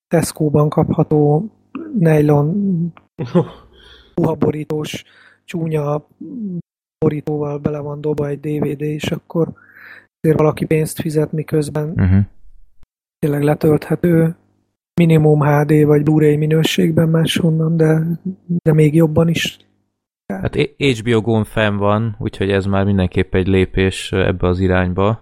[0.07, 1.51] Tesco-ban kapható
[1.99, 2.53] nylon
[4.13, 5.03] puhaborítós,
[5.45, 6.07] csúnya
[6.97, 9.53] borítóval bele van dobva egy DVD, és akkor
[10.21, 12.23] azért valaki pénzt fizet, miközben Uh-huh.
[13.19, 14.35] tényleg letölthető
[14.93, 18.19] minimum HD vagy Blu-ray minőségben máshonnan, de,
[18.63, 19.57] de még jobban is.
[20.33, 25.21] Hát HBO Go fenn van, úgyhogy ez már mindenképp egy lépés ebbe az irányba.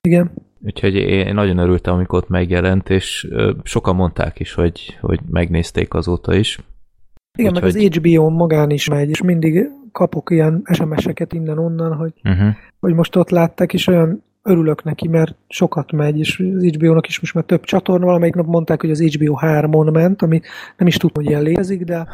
[0.00, 0.30] Igen.
[0.64, 3.28] Úgyhogy én nagyon örültem, amikor ott megjelent, és
[3.62, 6.58] sokan mondták is, hogy, hogy megnézték azóta is.
[7.38, 12.12] Igen, meg Úgyhogy- az HBO magán is megy, és mindig kapok ilyen SMS-eket innen-onnan, hogy,
[12.24, 12.54] Uh-huh.
[12.80, 17.20] hogy most ott látták, és olyan örülök neki, mert sokat megy, és az HBO-nak is
[17.20, 20.40] most már több csatorna, valamelyik nap mondták, hogy az HBO 3-on ment, ami
[20.76, 22.08] nem is tudom, hogy ilyen létezik, de,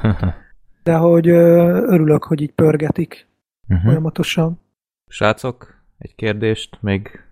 [0.83, 3.27] de hogy örülök, hogy így pörgetik
[3.69, 3.87] uh-huh.
[3.87, 4.61] folyamatosan.
[5.07, 7.23] Srácok, egy kérdést még...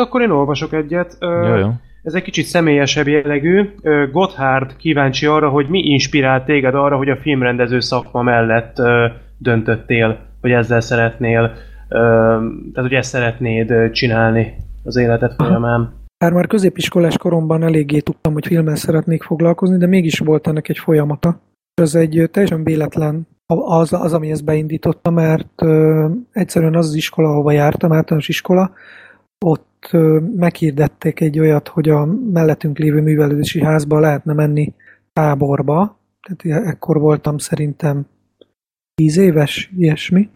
[0.00, 1.16] Akkor én olvasok egyet.
[1.20, 1.68] Jó, jó.
[2.02, 3.70] Ez egy kicsit személyesebb jellegű.
[4.12, 8.76] Gotthard kíváncsi arra, hogy mi inspirált téged arra, hogy a filmrendező szakma mellett
[9.38, 11.52] döntöttél, hogy ezzel szeretnél,
[11.88, 15.92] tehát hogy ezt szeretnéd csinálni az életed folyamán.
[16.18, 20.78] Bár már középiskolás koromban eléggé tudtam, hogy filmmel szeretnék foglalkozni, de mégis volt ennek egy
[20.78, 21.40] folyamata.
[21.74, 25.62] Ez egy teljesen véletlen az, az ami ezt beindította, mert
[26.32, 28.70] egyszerűen az az iskola, ahova jártam, általános iskola,
[29.42, 29.90] ott
[30.36, 34.74] meghirdették egy olyat, hogy a mellettünk lévő művelődési házba lehetne menni
[35.12, 38.06] táborba, tehát ekkor voltam szerintem
[38.94, 40.28] tíz éves, ilyesmi.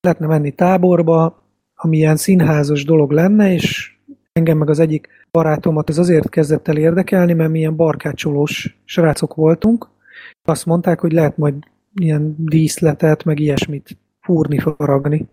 [0.00, 1.42] Lehetne menni táborba,
[1.74, 3.96] ami ilyen színházas dolog lenne, és
[4.32, 9.88] engem meg az egyik barátomat ez azért kezdett el érdekelni, mert milyen barkácsolós srácok voltunk.
[10.42, 11.54] Azt mondták, hogy lehet majd
[11.94, 15.28] ilyen díszletet, meg ilyesmit fúrni, faragni.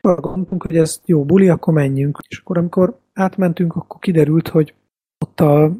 [0.00, 2.18] Arra gondoltunk, hogy ez jó buli, akkor menjünk.
[2.28, 4.74] És akkor amikor átmentünk, akkor kiderült, hogy
[5.24, 5.72] ott a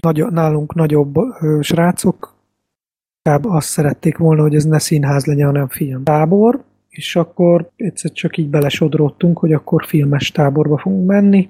[0.00, 2.38] nagy, nálunk nagyobb ö, srácok
[3.42, 6.04] azt szerették volna, hogy ez ne színház legyen, hanem film.
[6.04, 11.48] Tábor, és akkor egyszer csak így belesodródtunk, hogy akkor filmes táborba fogunk menni.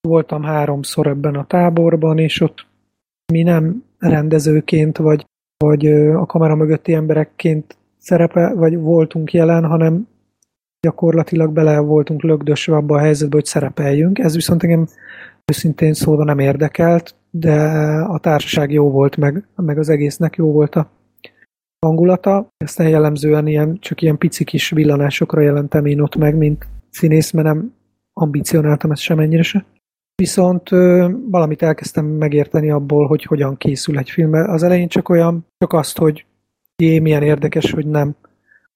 [0.00, 2.66] Voltam háromszor ebben a táborban, és ott
[3.32, 10.08] mi nem rendezőként, vagy, vagy a kamera mögötti emberekként szerepe, vagy voltunk jelen, hanem
[10.80, 14.18] gyakorlatilag bele voltunk lögdösve abba a helyzetbe, hogy szerepeljünk.
[14.18, 14.86] Ez viszont engem
[15.44, 17.54] őszintén szólva nem érdekelt, de
[18.08, 20.90] a társaság jó volt, meg, meg az egésznek jó volt a
[21.86, 22.48] hangulata.
[22.64, 27.46] Aztán jellemzően ilyen, csak ilyen pici kis villanásokra jelentem én ott meg, mint színész, mert
[27.46, 27.74] nem
[28.12, 29.64] ambicionáltam ezt semennyire se.
[30.14, 34.32] Viszont ö, valamit elkezdtem megérteni abból, hogy hogyan készül egy film.
[34.32, 36.24] Az elején csak olyan, csak azt, hogy
[36.76, 38.14] jé, milyen érdekes, hogy nem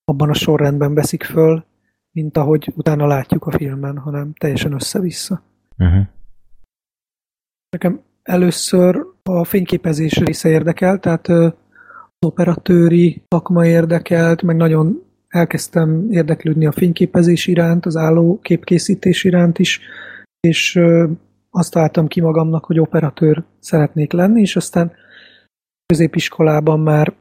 [0.05, 1.65] abban a sorrendben veszik föl,
[2.13, 5.43] mint ahogy utána látjuk a filmen, hanem teljesen össze-vissza.
[5.79, 6.07] Uh-huh.
[7.71, 11.53] Nekem először a fényképezés része érdekel, tehát az
[12.27, 19.81] operatőri szakma érdekelt, meg nagyon elkezdtem érdeklődni a fényképezés iránt, az álló képkészítés iránt is,
[20.41, 20.81] és
[21.51, 24.93] azt találtam ki magamnak, hogy operatőr szeretnék lenni, és aztán
[25.87, 27.15] középiskolában már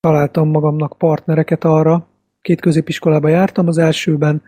[0.00, 2.06] találtam magamnak partnereket arra,
[2.44, 4.42] két középiskolába jártam, az elsőben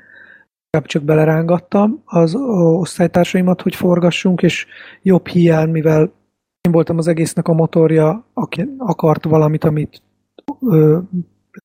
[0.84, 4.66] csak belerángattam az osztálytársaimat, hogy forgassunk, és
[5.02, 6.12] jobb hiány, mivel
[6.60, 10.02] én voltam az egésznek a motorja, aki akart valamit, amit
[10.60, 10.98] ö,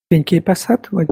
[0.08, 1.08] fényképezhet, vagy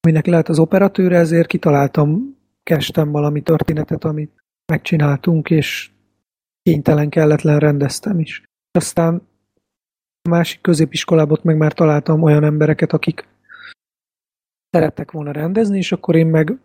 [0.00, 5.90] aminek lehet az operatőre, ezért kitaláltam, kestem valami történetet, amit megcsináltunk, és
[6.62, 8.42] kénytelen, kelletlen rendeztem is.
[8.78, 9.22] Aztán
[10.22, 13.28] a másik középiskolában meg már találtam olyan embereket, akik
[14.70, 16.58] szerettek volna rendezni, és akkor én meg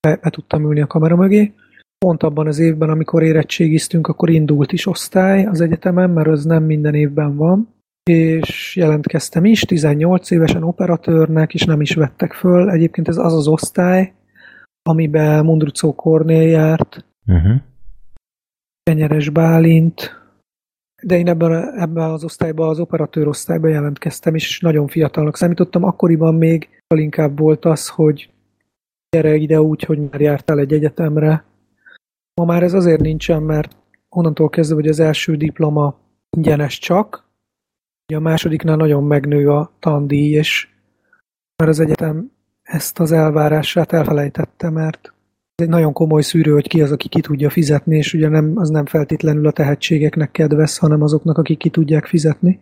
[0.00, 1.52] be, be tudtam ülni a kamera mögé.
[1.98, 6.64] Pont abban az évben, amikor érettségiztünk, akkor indult is osztály az egyetemen, mert az nem
[6.64, 7.68] minden évben van,
[8.10, 12.70] és jelentkeztem is, 18 évesen operatőrnek, és nem is vettek föl.
[12.70, 14.12] Egyébként ez az az osztály,
[14.82, 17.60] amiben Mundrucó Kornél járt, uh-huh.
[18.82, 20.23] Kenyeres Bálint,
[21.04, 25.84] de én ebben, ebben az osztályban, az operatőr osztályban jelentkeztem, és nagyon fiatalnak számítottam.
[25.84, 28.30] Akkoriban még inkább volt az, hogy
[29.10, 31.44] gyere ide úgy, hogy már jártál egy egyetemre.
[32.34, 33.76] Ma már ez azért nincsen, mert
[34.08, 35.98] onnantól kezdve, hogy az első diploma
[36.36, 37.24] ingyenes csak,
[38.14, 40.68] a másodiknál nagyon megnő a tandíj, és
[41.56, 42.30] már az egyetem
[42.62, 45.13] ezt az elvárását elfelejtette, mert
[45.54, 48.68] egy nagyon komoly szűrő, hogy ki az, aki ki tudja fizetni, és ugye nem, az
[48.68, 52.60] nem feltétlenül a tehetségeknek kedvez, hanem azoknak, akik ki tudják fizetni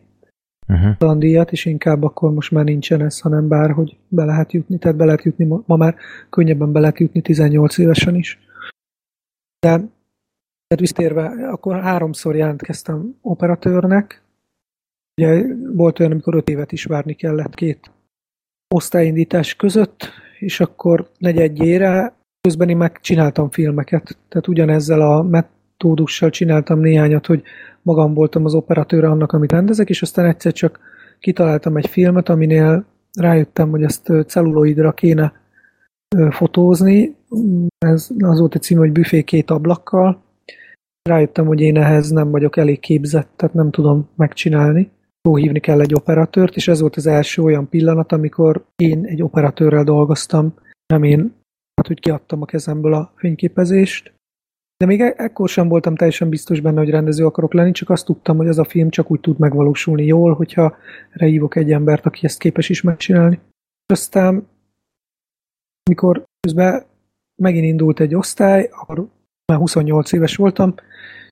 [0.68, 0.96] uh-huh.
[0.96, 5.04] tandíjat, és inkább akkor most már nincsen ez, hanem bárhogy be lehet jutni, tehát be
[5.04, 5.96] lehet jutni, ma, ma már
[6.30, 8.38] könnyebben be lehet jutni 18 évesen is.
[9.60, 14.22] De tehát visszatérve, akkor háromszor jelentkeztem operatőrnek,
[15.20, 17.90] ugye volt olyan, amikor öt évet is várni kellett két
[18.74, 22.14] osztályindítás között, és akkor negyedjére
[22.48, 27.42] közben én megcsináltam filmeket, tehát ugyanezzel a metódussal csináltam néhányat, hogy
[27.82, 30.78] magam voltam az operatőre annak, amit rendezek, és aztán egyszer csak
[31.18, 35.32] kitaláltam egy filmet, aminél rájöttem, hogy ezt celluloidra kéne
[36.30, 37.16] fotózni.
[37.78, 40.22] Ez az volt egy cím, hogy büfé két ablakkal.
[41.02, 44.90] Rájöttem, hogy én ehhez nem vagyok elég képzett, tehát nem tudom megcsinálni.
[45.34, 49.84] hívni kell egy operatőrt, és ez volt az első olyan pillanat, amikor én egy operatőrrel
[49.84, 50.54] dolgoztam,
[50.86, 51.32] nem én,
[51.74, 54.12] hát hogy kiadtam a kezemből a fényképezést,
[54.76, 58.04] de még e- ekkor sem voltam teljesen biztos benne, hogy rendező akarok lenni, csak azt
[58.04, 60.76] tudtam, hogy az a film csak úgy tud megvalósulni jól, hogyha
[61.10, 63.40] rehívok egy embert, aki ezt képes is megcsinálni.
[63.86, 64.46] Aztán,
[65.90, 66.84] mikor közben
[67.42, 69.08] megint indult egy osztály, akkor
[69.46, 70.74] már 28 éves voltam,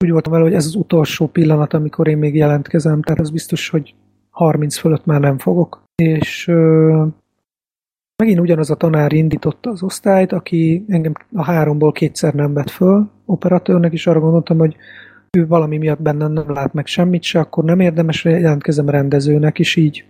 [0.04, 3.68] úgy voltam vele, hogy ez az utolsó pillanat, amikor én még jelentkezem, tehát az biztos,
[3.68, 3.94] hogy
[4.30, 5.82] 30 fölött már nem fogok.
[6.02, 6.50] És
[8.20, 13.10] Megint ugyanaz a tanár indította az osztályt, aki engem a háromból kétszer nem vett föl
[13.24, 14.76] operatőrnek, és arra gondoltam, hogy
[15.36, 19.76] ő valami miatt bennem nem lát meg semmit se, akkor nem érdemes, jelentkezem rendezőnek, és
[19.76, 20.04] így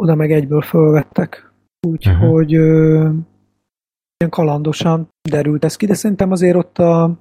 [0.00, 1.52] oda meg egyből fölvettek.
[1.86, 3.14] Úgyhogy uh-huh.
[4.16, 7.18] ilyen kalandosan derült ez ki, de szerintem azért ott a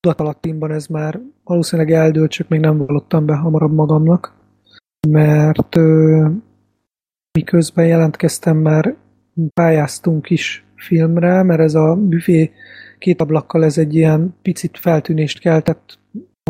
[0.00, 4.34] tudatalattimban ez már valószínűleg eldőlt, csak még nem vallottam be hamarabb magamnak,
[5.08, 6.28] mert ö,
[7.36, 8.94] miközben jelentkeztem már
[9.54, 12.50] pályáztunk is filmre, mert ez a büfé
[12.98, 15.98] két ablakkal ez egy ilyen picit feltűnést keltett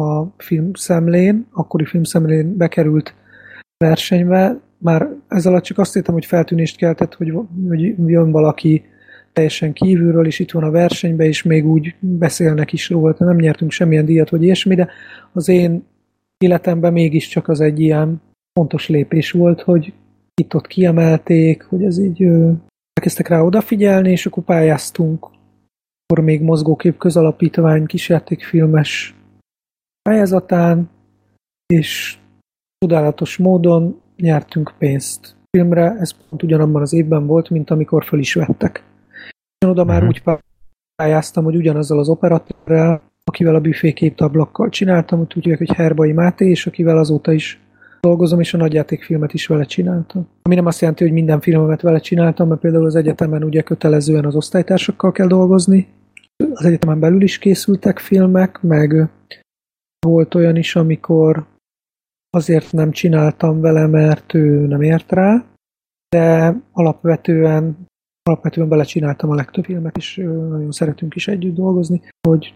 [0.00, 3.14] a filmszemlén, akkori filmszemlén bekerült
[3.84, 4.60] versenybe.
[4.78, 7.32] Már ez alatt csak azt hittem, hogy feltűnést keltett, hogy,
[7.68, 8.84] hogy jön valaki
[9.32, 13.70] teljesen kívülről, és itt van a versenybe, és még úgy beszélnek is róla, nem nyertünk
[13.70, 14.88] semmilyen díjat, vagy ilyesmi, de
[15.32, 15.86] az én
[16.38, 18.20] életemben mégiscsak az egy ilyen
[18.52, 19.92] fontos lépés volt, hogy
[20.40, 22.22] itt-ott kiemelték, hogy ez így
[22.92, 25.26] elkezdtek rá odafigyelni, és akkor pályáztunk,
[26.06, 29.14] akkor még mozgókép közalapítvány kísértékfilmes
[30.02, 30.90] pályázatán,
[31.66, 32.18] és
[32.78, 38.34] csodálatos módon nyertünk pénzt filmre, ez pont ugyanabban az évben volt, mint amikor föl is
[38.34, 38.84] vettek.
[39.64, 40.08] Én oda már uh-huh.
[40.08, 40.40] úgy
[40.96, 46.66] pályáztam, hogy ugyanazzal az operatőrrel, akivel a büféképtablakkal csináltam, úgy tudják, hogy Herbai Máté, és
[46.66, 47.60] akivel azóta is
[48.06, 50.28] dolgozom, és a nagyjátékfilmet is vele csináltam.
[50.42, 54.24] Ami nem azt jelenti, hogy minden filmemet vele csináltam, mert például az egyetemen ugye kötelezően
[54.24, 55.88] az osztálytársakkal kell dolgozni.
[56.52, 59.10] Az egyetemen belül is készültek filmek, meg
[60.06, 61.46] volt olyan is, amikor
[62.30, 65.44] azért nem csináltam vele, mert ő nem ért rá,
[66.08, 67.86] de alapvetően
[68.22, 72.54] alapvetően belecsináltam a legtöbb filmet, és nagyon szeretünk is együtt dolgozni, hogy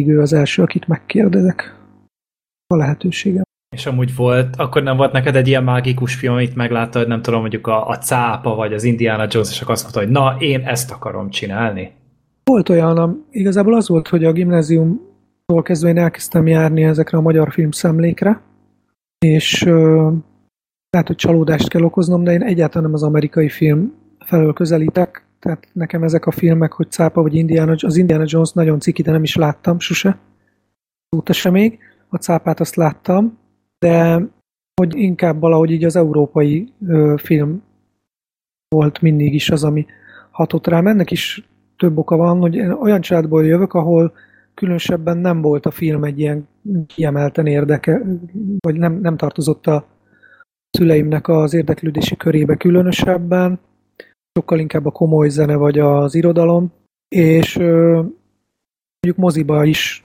[0.00, 1.78] ő az első, akit megkérdezek
[2.66, 3.42] a lehetőségem.
[3.76, 7.40] És amúgy volt, akkor nem volt neked egy ilyen mágikus film, amit megláttad, nem tudom,
[7.40, 10.60] mondjuk a, a cápa, vagy az Indiana Jones, és akkor azt mondta, hogy na, én
[10.60, 11.92] ezt akarom csinálni.
[12.44, 17.52] Volt olyan, igazából az volt, hogy a gimnáziumtól kezdve én elkezdtem járni ezekre a magyar
[17.52, 18.40] filmszemlékre,
[19.18, 20.12] és uh,
[20.90, 25.68] lehet, hogy csalódást kell okoznom, de én egyáltalán nem az amerikai film felől közelítek, tehát
[25.72, 29.22] nekem ezek a filmek, hogy Cápa vagy Indiana, az Indiana Jones nagyon ciki, de nem
[29.22, 30.18] is láttam sose,
[31.16, 31.78] óta sem még.
[32.08, 33.38] A Cápát azt láttam,
[33.80, 34.28] de
[34.80, 37.62] hogy inkább valahogy így az európai ö, film
[38.68, 39.86] volt mindig is az, ami
[40.30, 40.86] hatott rám.
[40.86, 44.12] Ennek is több oka van, hogy én olyan családból jövök, ahol
[44.54, 46.48] különösebben nem volt a film egy ilyen
[46.86, 48.02] kiemelten érdeke,
[48.58, 49.86] vagy nem, nem tartozott a
[50.70, 53.60] szüleimnek az érdeklődési körébe különösebben,
[54.38, 56.72] sokkal inkább a komoly zene vagy az irodalom,
[57.08, 57.92] és ö,
[59.00, 60.04] mondjuk moziba is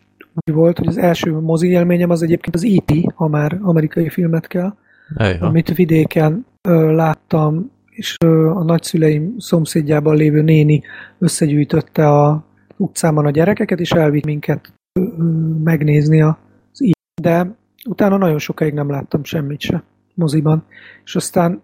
[0.51, 4.73] volt, hogy az első mozi élményem az egyébként az E.T., ha már amerikai filmet kell,
[5.15, 5.45] Ejha.
[5.45, 10.81] amit vidéken ö, láttam, és ö, a nagyszüleim szomszédjában lévő néni
[11.19, 12.45] összegyűjtötte a
[12.77, 15.23] utcában a gyerekeket, és elvitt minket ö, ö,
[15.63, 16.35] megnézni az
[16.77, 17.21] E.T.
[17.21, 17.55] De
[17.89, 19.83] utána nagyon sokáig nem láttam semmit se
[20.13, 20.65] moziban.
[21.03, 21.61] És aztán,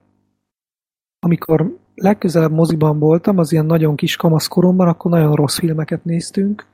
[1.19, 6.65] amikor legközelebb moziban voltam, az ilyen nagyon kis kamaszkoromban, akkor nagyon rossz filmeket néztünk,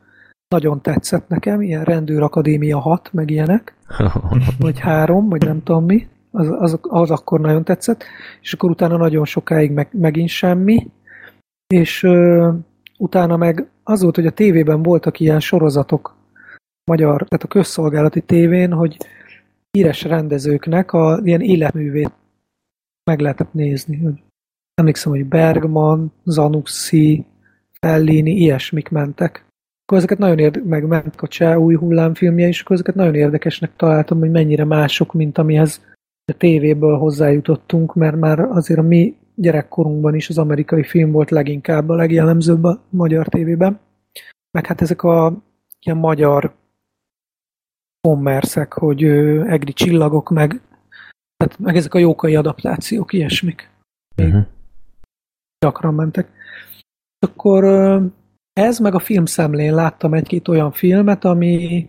[0.47, 3.75] nagyon tetszett nekem, ilyen Rendőr Akadémia 6, meg ilyenek,
[4.59, 8.03] vagy 3, vagy nem tudom mi, az, az, az akkor nagyon tetszett,
[8.41, 10.87] és akkor utána nagyon sokáig meg, megint semmi,
[11.67, 12.51] és ö,
[12.97, 16.15] utána meg az volt, hogy a tévében voltak ilyen sorozatok,
[16.91, 18.97] magyar, tehát a közszolgálati tévén, hogy
[19.71, 22.11] híres rendezőknek a ilyen életművét
[23.03, 23.97] meg lehetett nézni.
[23.97, 24.23] Hogy
[24.73, 27.25] emlékszem, hogy Bergman, Zanussi,
[27.79, 29.45] Fellini, ilyesmik mentek
[29.87, 33.75] akkor ezeket nagyon érdekes, meg ment a Cseh új hullámfilmje, és akkor ezeket nagyon érdekesnek
[33.75, 35.81] találtam, hogy mennyire mások, mint amihez
[36.25, 41.89] a tévéből hozzájutottunk, mert már azért a mi gyerekkorunkban is az amerikai film volt leginkább
[41.89, 43.79] a legjellemzőbb a magyar tévében.
[44.51, 45.33] Meg hát ezek a
[45.79, 46.55] ilyen magyar
[48.01, 49.03] kommerszek, hogy
[49.43, 50.61] egri csillagok, meg,
[51.37, 53.69] tehát, meg ezek a jókai adaptációk, ilyesmik.
[54.17, 54.45] Uh-huh.
[55.59, 56.29] gyakran mentek.
[57.19, 57.63] Akkor
[58.57, 61.87] ez meg a filmszemlén láttam egy-két olyan filmet, ami,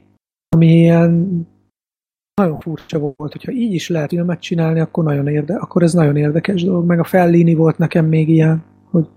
[0.48, 1.46] ami ilyen
[2.34, 6.16] nagyon furcsa volt, hogyha így is lehet filmet csinálni, akkor nagyon érde, akkor ez nagyon
[6.16, 6.86] érdekes dolog.
[6.86, 9.08] Meg a Fellini volt nekem még ilyen, hogy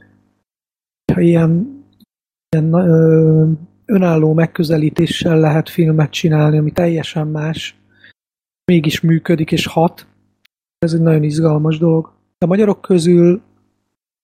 [1.13, 1.83] ha ilyen,
[2.49, 3.51] ilyen ö,
[3.85, 7.75] önálló megközelítéssel lehet filmet csinálni, ami teljesen más,
[8.71, 10.07] mégis működik és hat.
[10.79, 12.13] Ez egy nagyon izgalmas dolog.
[12.37, 13.41] A magyarok közül,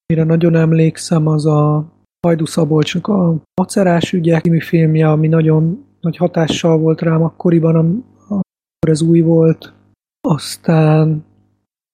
[0.06, 1.96] mire nagyon emlékszem, az a
[2.28, 8.90] Hajdu Szabolcsnak a Macerás ügyek című filmje, ami nagyon nagy hatással volt rám akkoriban, amikor
[8.90, 9.74] ez új volt.
[10.22, 11.26] Aztán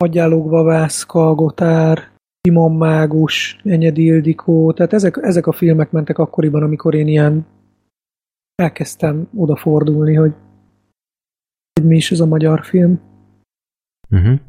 [0.04, 2.12] Hagyjálók Vavászka, Gotár,
[2.42, 7.46] Simon Mágus, Enyedi Ildikó, tehát ezek, ezek a filmek mentek akkoriban, amikor én ilyen
[8.56, 10.34] elkezdtem odafordulni, hogy,
[11.74, 13.00] hogy mi is ez a magyar film.
[14.10, 14.40] Uh-huh.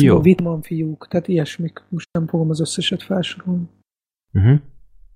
[0.00, 0.20] Jó.
[0.20, 1.84] Wittmann fiúk, tehát ilyesmik.
[1.88, 3.68] Most nem fogom az összeset felsorolni.
[4.32, 4.60] Uh-huh.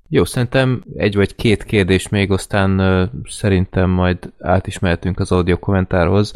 [0.08, 5.32] Jó, szerintem egy vagy két kérdés még, aztán uh, szerintem majd át is mehetünk az
[5.32, 6.32] audio kommentárhoz.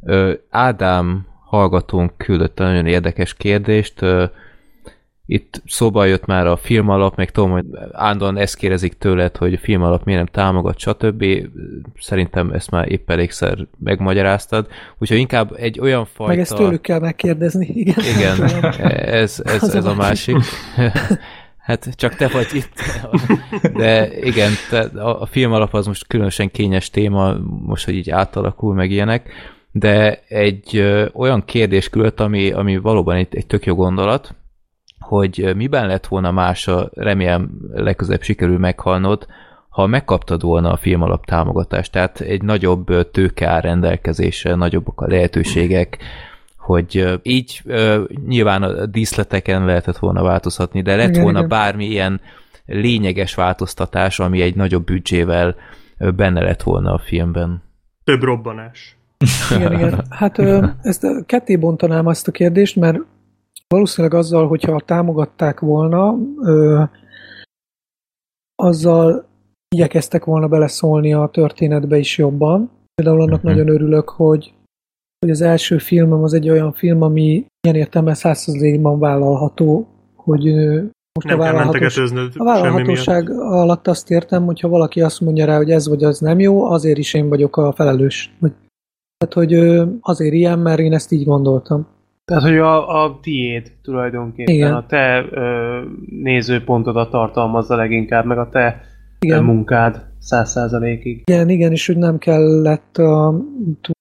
[0.00, 4.02] Uh, Ádám hallgatónk küldött nagyon érdekes kérdést.
[4.02, 4.22] Uh,
[5.30, 9.54] itt szóba jött már a film alap, meg tudom, hogy állandóan ezt kérdezik tőled, hogy
[9.54, 11.24] a film alap miért nem támogat, stb.
[12.00, 14.66] Szerintem ezt már épp elégszer megmagyaráztad.
[14.98, 16.32] Úgyhogy inkább egy olyan fajta...
[16.32, 18.04] Meg ezt tőlük kell megkérdezni, igen.
[18.16, 18.64] Igen,
[19.22, 20.36] ez, ez, ez a másik.
[21.62, 22.72] Hát csak te vagy itt.
[23.76, 24.52] De igen,
[24.94, 27.34] a, a film alap az most különösen kényes téma,
[27.66, 29.28] most, hogy így átalakul, meg ilyenek,
[29.72, 30.82] de egy
[31.12, 34.34] olyan kérdés küldött, ami, ami valóban egy, egy tök jó gondolat,
[34.98, 39.26] hogy miben lett volna más, a, remélem legközelebb sikerül meghalnod,
[39.68, 45.08] ha megkaptad volna a film alap támogatást, tehát egy nagyobb tőke áll rendelkezésre, nagyobbak a
[45.08, 45.98] lehetőségek,
[46.60, 47.62] hogy így
[48.26, 51.48] nyilván a díszleteken lehetett volna változhatni, de lett igen, volna igen.
[51.48, 52.20] bármi ilyen
[52.66, 55.56] lényeges változtatás, ami egy nagyobb büdzsével
[56.16, 57.62] benne lett volna a filmben.
[58.04, 58.96] Több robbanás.
[59.56, 60.04] Igen, igen.
[60.10, 60.38] Hát
[60.82, 62.98] ezt ketté bontanám azt a kérdést, mert
[63.68, 66.16] valószínűleg azzal, hogyha támogatták volna,
[68.54, 69.28] azzal
[69.68, 72.70] igyekeztek volna beleszólni a történetbe is jobban.
[72.94, 73.50] Például annak uh-huh.
[73.50, 74.54] nagyon örülök, hogy
[75.20, 80.44] hogy az első filmem az egy olyan film, ami ilyen értelme százszerzékban vállalható, hogy
[81.12, 81.98] most nem a, vállalhatós,
[82.34, 86.40] a vállalhatóság alatt azt értem, hogyha valaki azt mondja rá, hogy ez vagy az nem
[86.40, 88.36] jó, azért is én vagyok a felelős.
[89.18, 89.54] Tehát, hogy
[90.00, 91.86] azért ilyen, mert én ezt így gondoltam.
[92.24, 94.74] Tehát, hogy a, a tiéd tulajdonképpen, Igen.
[94.74, 95.80] a te ö,
[96.22, 98.80] nézőpontodat tartalmazza leginkább, meg a te
[99.20, 99.44] Igen.
[99.44, 101.22] munkád száz százalékig.
[101.24, 103.34] Igen, igen, és hogy nem kellett a,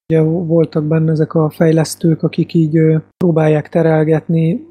[0.09, 2.79] ugye voltak benne ezek a fejlesztők, akik így
[3.17, 4.67] próbálják terelgetni,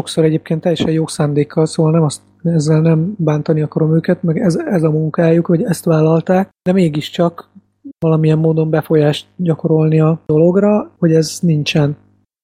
[0.00, 4.56] sokszor egyébként teljesen jó szándékkal, szóval nem azt, ezzel nem bántani akarom őket, meg ez,
[4.56, 7.50] ez a munkájuk, hogy ezt vállalták, de mégiscsak
[7.98, 11.96] valamilyen módon befolyást gyakorolni a dologra, hogy ez nincsen.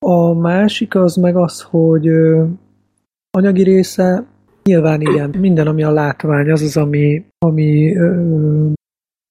[0.07, 2.11] A másik az meg az, hogy
[3.31, 4.27] anyagi része
[4.65, 7.97] nyilván igen, minden, ami a látvány, az az, ami, ami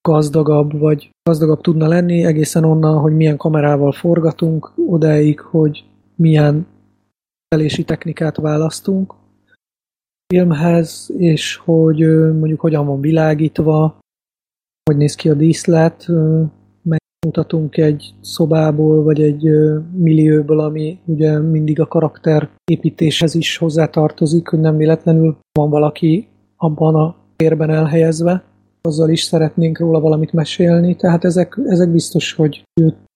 [0.02, 5.84] gazdagabb, vagy gazdagabb tudna lenni, egészen onnan, hogy milyen kamerával forgatunk, odáig, hogy
[6.16, 6.68] milyen
[7.56, 9.14] felési technikát választunk
[10.34, 11.99] filmhez, és hogy
[12.39, 13.99] mondjuk hogyan van világítva,
[14.84, 16.08] hogy néz ki a díszlet,
[16.82, 19.49] megmutatunk egy szobából, vagy egy
[19.93, 26.28] millióból, ami ugye mindig a karakter építéshez is hozzátartozik, hogy nem véletlenül van valaki
[26.58, 28.43] abban a térben elhelyezve
[28.82, 32.63] azzal is szeretnénk róla valamit mesélni, tehát ezek, ezek biztos, hogy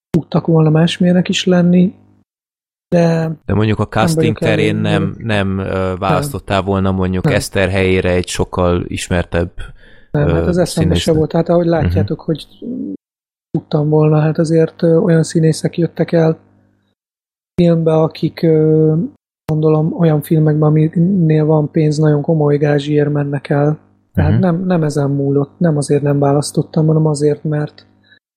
[0.09, 1.93] tudtak volna másmilyenek is lenni,
[2.88, 3.32] de...
[3.45, 5.57] De mondjuk a casting nem terén nem, nem
[5.99, 7.34] választottál volna mondjuk nem.
[7.34, 9.51] Eszter helyére egy sokkal ismertebb
[10.11, 11.32] Nem, hát az eszembe se volt.
[11.32, 12.36] Hát ahogy látjátok, uh-huh.
[12.36, 12.47] hogy
[13.51, 16.38] tudtam volna, hát azért olyan színészek jöttek el
[17.61, 18.47] filmbe, akik
[19.45, 23.80] gondolom olyan filmekben, aminél van pénz, nagyon komoly gázsiért mennek el
[24.16, 24.45] tehát uh-huh.
[24.45, 27.86] nem, nem ezen múlott, nem azért nem választottam, hanem azért, mert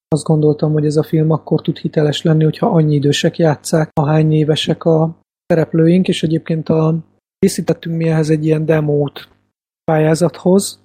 [0.09, 4.33] azt gondoltam, hogy ez a film akkor tud hiteles lenni, hogyha annyi idősek játszák, ahány
[4.33, 6.95] évesek a szereplőink, és egyébként a,
[7.39, 9.29] készítettünk mi ehhez egy ilyen demót
[9.85, 10.81] pályázathoz,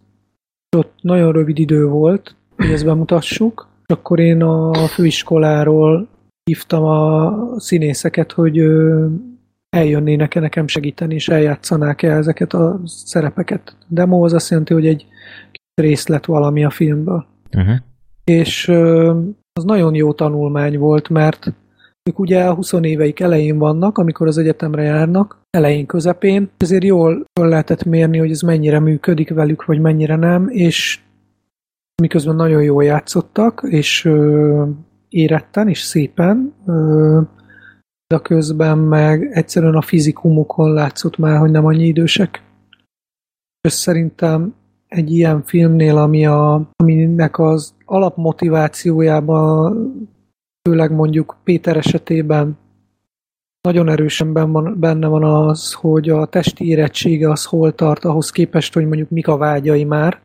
[0.77, 6.07] ott nagyon rövid idő volt, hogy ezt bemutassuk, és akkor én a főiskoláról
[6.43, 8.57] hívtam a színészeket, hogy
[9.73, 13.75] eljönnének-e nekem segíteni, és eljátszanák-e ezeket a szerepeket.
[13.87, 15.05] Demo az azt jelenti, hogy egy
[15.73, 17.25] részlet valami a filmből.
[17.57, 17.75] Uh-huh.
[18.23, 18.67] És
[19.53, 21.53] az nagyon jó tanulmány volt, mert
[22.09, 27.25] ők ugye a 20 éveik elején vannak, amikor az egyetemre járnak, elején, közepén, ezért jól
[27.39, 30.99] föl lehetett mérni, hogy ez mennyire működik velük, vagy mennyire nem, és
[32.01, 34.65] miközben nagyon jól játszottak, és ö,
[35.09, 37.21] éretten és szépen, ö,
[38.07, 42.43] de közben meg egyszerűen a fizikumukon látszott már, hogy nem annyi idősek.
[43.61, 44.55] És szerintem
[44.87, 49.91] egy ilyen filmnél, ami a, aminek az alapmotivációjában,
[50.69, 52.57] főleg mondjuk Péter esetében
[53.61, 54.33] nagyon erősen
[54.79, 59.27] benne van, az, hogy a testi érettsége az hol tart ahhoz képest, hogy mondjuk mik
[59.27, 60.21] a vágyai már.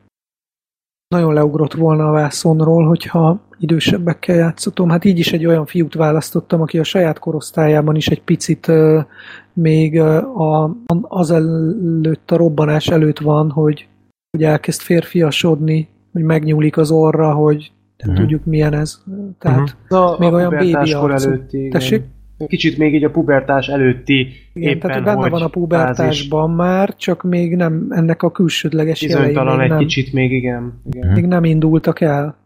[1.09, 4.88] Nagyon leugrott volna a vászonról, hogyha idősebbekkel játszatom.
[4.88, 9.04] Hát így is egy olyan fiút választottam, aki a saját korosztályában is egy picit uh,
[9.52, 13.88] még uh, a, az előtt, a robbanás előtt van, hogy,
[14.30, 18.16] hogy elkezd férfiasodni, hogy megnyúlik az orra, hogy nem uh-huh.
[18.16, 19.02] tudjuk milyen ez.
[19.38, 20.18] Tehát uh-huh.
[20.18, 20.92] még olyan bébi.
[20.92, 22.04] Előtti, Tessék?
[22.47, 26.95] Kicsit még így a pubertás előtti Igen, éppen, tehát benne hogy van a pubertásban már,
[26.97, 30.82] csak még nem ennek a külsődleges jelei Bizonytalan egy nem, kicsit még, igen.
[30.91, 31.12] igen.
[31.12, 32.36] még nem indultak el.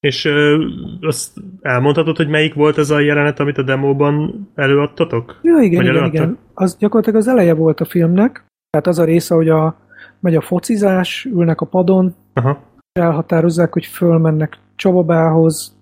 [0.00, 0.64] És ö,
[1.00, 5.40] azt elmondhatod, hogy melyik volt ez a jelenet, amit a demóban előadtatok?
[5.42, 6.14] Ja, igen, Vagy igen, előadtak?
[6.14, 6.38] igen.
[6.54, 9.76] Az gyakorlatilag az eleje volt a filmnek, tehát az a része, hogy a,
[10.20, 12.62] megy a focizás, ülnek a padon, Aha.
[12.92, 15.77] és elhatározzák, hogy fölmennek Csababához, és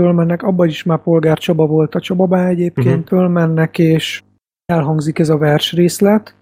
[0.00, 3.06] fölmennek, abban is már polgár Csaba volt a Csababá egyébként, uh-huh.
[3.06, 4.22] fölmennek, és
[4.64, 6.34] elhangzik ez a versrészlet.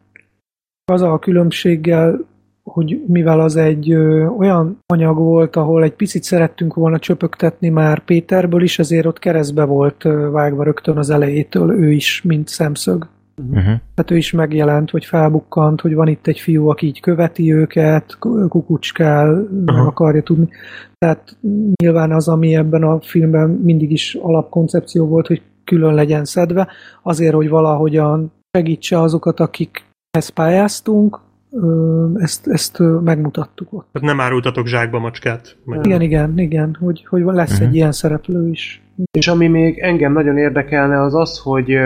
[0.93, 2.27] Az a különbséggel,
[2.63, 8.05] hogy mivel az egy ö, olyan anyag volt, ahol egy picit szerettünk volna csöpögtetni már
[8.05, 13.09] Péterből is, ezért ott keresztbe volt ö, vágva rögtön az elejétől ő is, mint szemszög.
[13.37, 13.65] Uh-huh.
[13.65, 18.17] Tehát ő is megjelent, hogy felbukkant, hogy van itt egy fiú, aki így követi őket,
[18.19, 19.87] ku- kukucskál, meg Aha.
[19.87, 20.49] akarja tudni.
[20.99, 21.37] Tehát
[21.83, 26.69] nyilván az, ami ebben a filmben mindig is alapkoncepció volt, hogy külön legyen szedve,
[27.03, 31.21] azért, hogy valahogyan segítse azokat, akikhez pályáztunk,
[32.15, 33.87] ezt, ezt megmutattuk ott.
[33.93, 35.57] Tehát nem árultatok zsákba macskát.
[35.65, 35.87] Meg...
[35.87, 37.69] Igen, igen, igen, hogy, hogy lesz Mhm.
[37.69, 38.83] egy ilyen szereplő is.
[39.11, 41.77] És ami még engem nagyon érdekelne, az az, hogy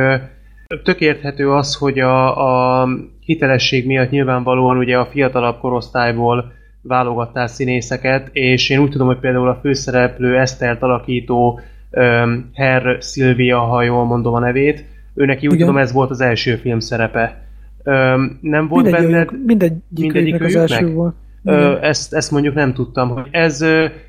[0.82, 2.88] tök érthető az, hogy a, a
[3.20, 6.52] hitelesség miatt nyilvánvalóan ugye a fiatalabb korosztályból
[6.82, 11.60] válogattál színészeket, és én úgy tudom, hogy például a főszereplő Esztert alakító
[11.90, 15.66] um, Herr Silvia, ha jól mondom a nevét, ő neki úgy Igen.
[15.66, 17.42] tudom ez volt az első film szerepe.
[17.84, 19.02] Um, nem volt benned...
[19.02, 20.62] Mindegyikük, mindegyik mindegyikőjüknek?
[20.62, 21.14] az első volt.
[21.44, 23.64] Ö, ezt, ezt mondjuk nem tudtam, hogy ez,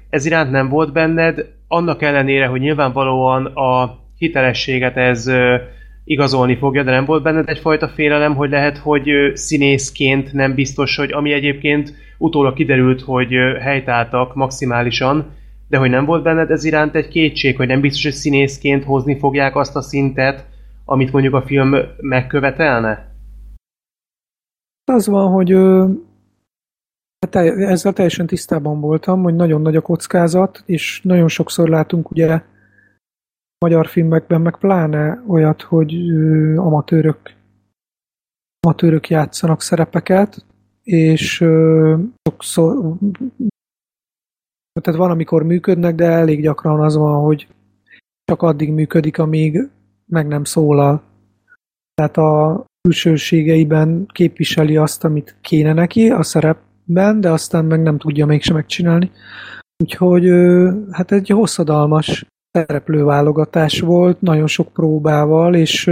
[0.09, 5.31] ez iránt nem volt benned, annak ellenére, hogy nyilvánvalóan a hitelességet ez
[6.09, 11.11] igazolni fogja, de nem volt benned egyfajta félelem, hogy lehet, hogy színészként nem biztos, hogy
[11.11, 15.25] ami egyébként utólag kiderült, hogy helytáltak maximálisan,
[15.67, 19.19] de hogy nem volt benned ez iránt egy kétség, hogy nem biztos, hogy színészként hozni
[19.19, 20.45] fogják azt a szintet,
[20.85, 23.13] amit mondjuk a film megkövetelne?
[24.91, 25.51] Az van, hogy
[27.19, 32.41] hát ezzel teljesen tisztában voltam, hogy nagyon nagy a kockázat, és nagyon sokszor látunk ugye
[33.59, 36.09] magyar filmekben, meg pláne olyat, hogy
[36.55, 37.19] amatőrök,
[38.59, 40.45] amatőrök játszanak szerepeket,
[40.83, 41.33] és
[42.29, 42.95] sokszor
[44.81, 47.47] tehát van, amikor működnek, de elég gyakran az van, hogy
[48.23, 49.69] csak addig működik, amíg
[50.05, 51.01] meg nem szólal.
[51.93, 58.25] Tehát a külsőségeiben képviseli azt, amit kéne neki a szerepben, de aztán meg nem tudja
[58.25, 59.11] mégsem megcsinálni.
[59.83, 60.29] Úgyhogy
[60.91, 65.91] hát egy hosszadalmas szereplőválogatás volt, nagyon sok próbával, és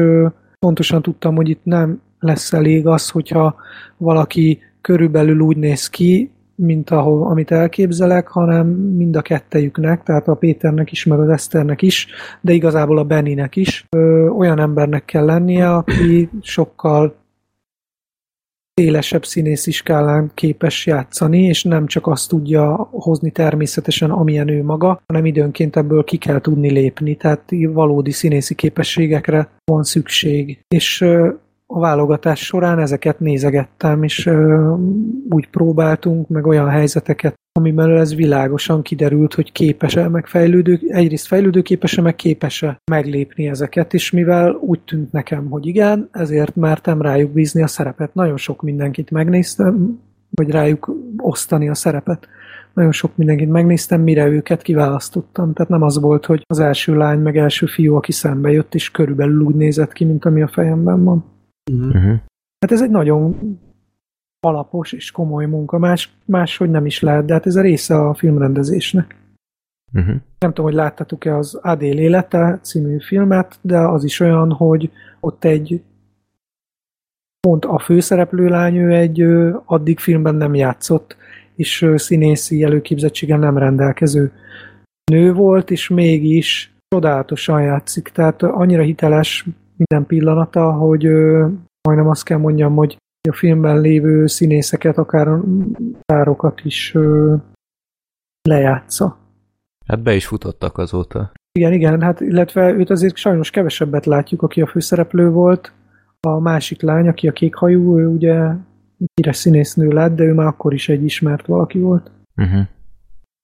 [0.60, 3.56] pontosan tudtam, hogy itt nem lesz elég az, hogyha
[3.98, 10.36] valaki körülbelül úgy néz ki, mint ahol, amit elképzelek, hanem mind a kettejüknek, tehát a
[10.36, 12.08] Péternek is, meg az Eszternek is,
[12.42, 13.86] de igazából a Benninek is.
[13.90, 17.16] Ö, olyan embernek kell lennie, aki sokkal
[18.82, 25.02] szélesebb színész skálán képes játszani, és nem csak azt tudja hozni természetesen, amilyen ő maga,
[25.08, 30.60] hanem időnként ebből ki kell tudni lépni, tehát valódi színészi képességekre van szükség.
[30.68, 31.02] És
[31.66, 34.30] a válogatás során ezeket nézegettem, és
[35.30, 42.02] úgy próbáltunk, meg olyan helyzeteket, amiben ez világosan kiderült, hogy képes-e, meg fejlődő, egyrészt fejlődőképes-e,
[42.02, 47.62] meg képes-e meglépni ezeket, és mivel úgy tűnt nekem, hogy igen, ezért mertem rájuk bízni
[47.62, 48.14] a szerepet.
[48.14, 50.00] Nagyon sok mindenkit megnéztem,
[50.30, 52.28] vagy rájuk osztani a szerepet.
[52.74, 55.54] Nagyon sok mindenkit megnéztem, mire őket kiválasztottam.
[55.54, 58.92] Tehát nem az volt, hogy az első lány, meg első fiú, aki szembe jött, és
[58.92, 61.26] körülbelül úgy nézett ki, mint ami a fejemben van.
[61.72, 62.16] Uh-huh.
[62.60, 63.36] Hát ez egy nagyon
[64.40, 68.14] alapos és komoly munka, más, máshogy nem is lehet, de hát ez a része a
[68.14, 69.16] filmrendezésnek.
[69.94, 70.16] Uh-huh.
[70.40, 75.44] Nem tudom, hogy láttatok-e az Adél élete című filmet, de az is olyan, hogy ott
[75.44, 75.82] egy
[77.40, 79.22] pont a főszereplő lány, ő egy
[79.66, 81.18] addig filmben nem játszott,
[81.56, 84.32] és színészi előképzettséggel nem rendelkező
[85.12, 89.46] nő volt, és mégis csodálatosan játszik, tehát annyira hiteles
[89.78, 91.04] minden pillanata, hogy
[91.82, 92.98] majdnem azt kell mondjam, hogy
[93.30, 95.28] a filmben lévő színészeket, akár
[96.06, 97.36] tárokat is ö,
[98.42, 99.18] lejátsza.
[99.86, 101.32] Hát be is futottak azóta.
[101.52, 105.72] Igen, igen, hát illetve őt azért sajnos kevesebbet látjuk, aki a főszereplő volt.
[106.20, 108.54] A másik lány, aki a kékhajú, ő ugye
[109.14, 112.12] híres színésznő lett, de ő már akkor is egy ismert valaki volt.
[112.36, 112.68] Uh-huh.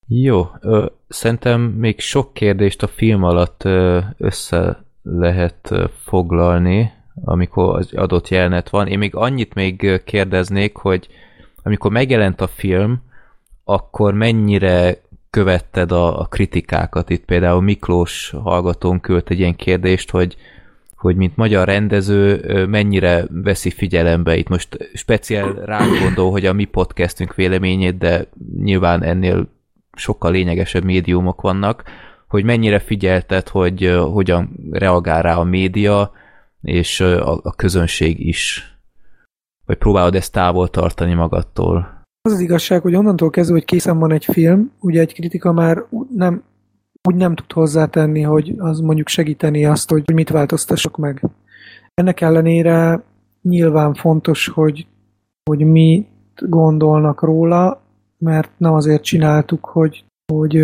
[0.07, 6.91] Jó, ö, szerintem még sok kérdést a film alatt ö, össze lehet foglalni,
[7.24, 8.88] amikor az adott jelenet van.
[8.88, 11.07] Én még annyit még kérdeznék, hogy
[11.64, 13.01] amikor megjelent a film,
[13.64, 17.09] akkor mennyire követted a, a kritikákat?
[17.09, 20.38] Itt például Miklós hallgatón küldte egy ilyen kérdést, hogy
[21.03, 26.66] hogy mint magyar rendező mennyire veszi figyelembe, itt most speciál ránk gondol, hogy a mi
[26.66, 29.49] podcastünk véleményét, de nyilván ennél
[29.93, 31.84] sokkal lényegesebb médiumok vannak,
[32.28, 36.11] hogy mennyire figyelted, hogy hogyan reagál rá a média,
[36.64, 38.72] és a, a közönség is.
[39.66, 42.01] Vagy próbálod ezt távol tartani magadtól?
[42.22, 45.86] Az az igazság, hogy onnantól kezdve, hogy készen van egy film, ugye egy kritika már
[46.16, 46.43] nem,
[47.07, 51.30] úgy nem tud hozzátenni, hogy az mondjuk segíteni azt, hogy mit változtassak meg.
[51.93, 53.03] Ennek ellenére
[53.41, 54.88] nyilván fontos, hogy,
[55.49, 57.82] hogy mit gondolnak róla,
[58.18, 60.64] mert nem azért csináltuk, hogy, hogy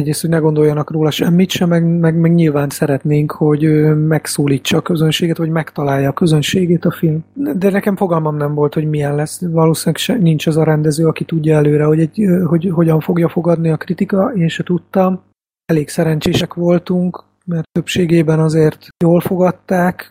[0.00, 3.62] egyrészt, hogy ne gondoljanak róla semmit sem, meg, meg, meg nyilván szeretnénk, hogy
[3.94, 7.24] megszólítsa a közönséget, vagy megtalálja a közönségét a film.
[7.34, 9.40] De nekem fogalmam nem volt, hogy milyen lesz.
[9.40, 13.70] Valószínűleg se, nincs az a rendező, aki tudja előre, hogy, egy, hogy hogyan fogja fogadni
[13.70, 14.32] a kritika.
[14.34, 15.22] Én se tudtam.
[15.64, 20.10] Elég szerencsések voltunk, mert többségében azért jól fogadták.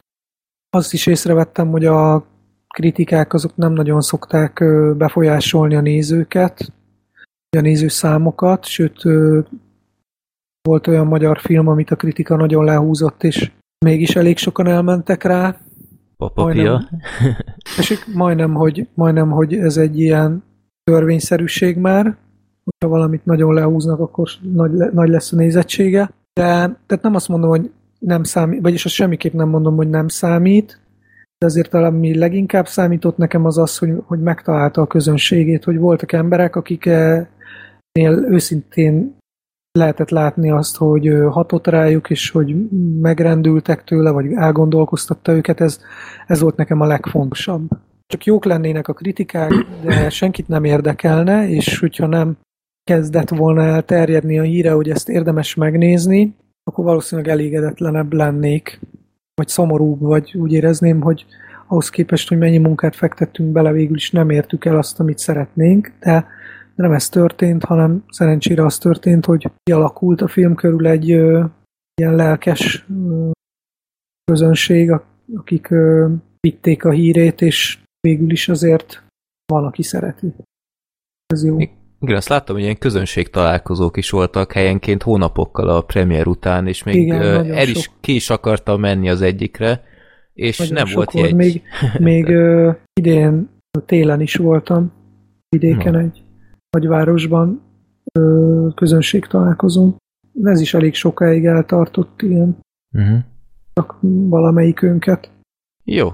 [0.70, 2.26] Azt is észrevettem, hogy a
[2.68, 4.64] kritikák azok nem nagyon szokták
[4.98, 6.74] befolyásolni a nézőket,
[7.58, 9.02] a nézőszámokat, sőt
[10.62, 13.52] volt olyan magyar film, amit a kritika nagyon lehúzott, és
[13.86, 15.58] mégis elég sokan elmentek rá.
[16.18, 16.44] Papapia.
[16.46, 16.88] Majdnem,
[18.24, 20.44] majdnem, hogy, majdnem, hogy ez egy ilyen
[20.84, 22.18] törvényszerűség már,
[22.64, 26.12] hogyha valamit nagyon lehúznak, akkor nagy, nagy lesz a nézettsége.
[26.34, 26.44] De
[26.86, 30.80] tehát nem azt mondom, hogy nem számít, vagyis azt semmiképp nem mondom, hogy nem számít,
[31.38, 36.12] de azért ami leginkább számított nekem az az, hogy, hogy megtalálta a közönségét, hogy voltak
[36.12, 37.28] emberek, akiknél
[38.30, 39.18] őszintén
[39.72, 42.70] lehetett látni azt, hogy hatott rájuk, és hogy
[43.02, 45.80] megrendültek tőle, vagy elgondolkoztatta őket, ez,
[46.28, 47.70] ez volt nekem a legfontosabb.
[48.08, 49.52] Csak jók lennének a kritikák,
[49.84, 52.38] de senkit nem érdekelne, és hogyha nem
[52.84, 58.80] kezdett volna el terjedni a híre, hogy ezt érdemes megnézni, akkor valószínűleg elégedetlenebb lennék,
[59.36, 61.26] vagy szomorúbb, vagy úgy érezném, hogy
[61.68, 65.92] ahhoz képest, hogy mennyi munkát fektettünk bele, végül is nem értük el azt, amit szeretnénk,
[66.00, 66.26] de
[66.80, 71.46] de nem ez történt, hanem szerencsére az történt, hogy kialakult a film körül egy ö,
[72.02, 73.30] ilyen lelkes ö,
[74.24, 74.92] közönség,
[75.36, 79.04] akik ö, vitték a hírét, és végül is azért
[79.46, 80.34] van, aki szereti.
[81.26, 81.58] Ez jó.
[82.00, 86.84] Igen, azt láttam, hogy ilyen közönség találkozók is voltak helyenként hónapokkal a premier után, és
[86.84, 87.94] még Igen, el is sok.
[88.00, 89.84] ki is akartam menni az egyikre,
[90.34, 91.36] és nagyon nem volt jegy.
[91.36, 91.62] Még,
[92.00, 92.28] még
[93.00, 93.50] idén
[93.86, 94.92] télen is voltam
[95.50, 96.24] vidéken egy
[96.70, 97.62] nagyvárosban
[98.76, 99.96] közönség találkozunk.
[100.44, 102.58] Ez is elég sokáig eltartott ilyen.
[102.94, 103.20] Uh-huh.
[103.74, 103.98] Csak
[104.30, 105.30] valamelyikünket.
[105.84, 106.14] Jó.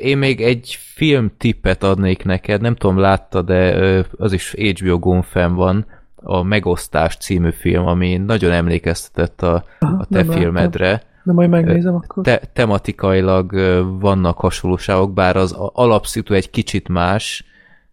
[0.00, 5.54] Én még egy film tippet adnék neked, nem tudom látta, de az is HBO Gonfen
[5.54, 10.90] van, a Megosztás című film, ami nagyon emlékeztetett a, Aha, a te filmedre.
[10.90, 11.08] Láttam.
[11.22, 12.24] De majd megnézem akkor.
[12.24, 13.52] Te, tematikailag
[14.00, 17.44] vannak hasonlóságok, bár az alapszitu egy kicsit más,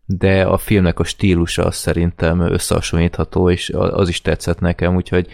[0.06, 5.28] de a filmnek a stílusa az szerintem összehasonlítható, és az is tetszett nekem, úgyhogy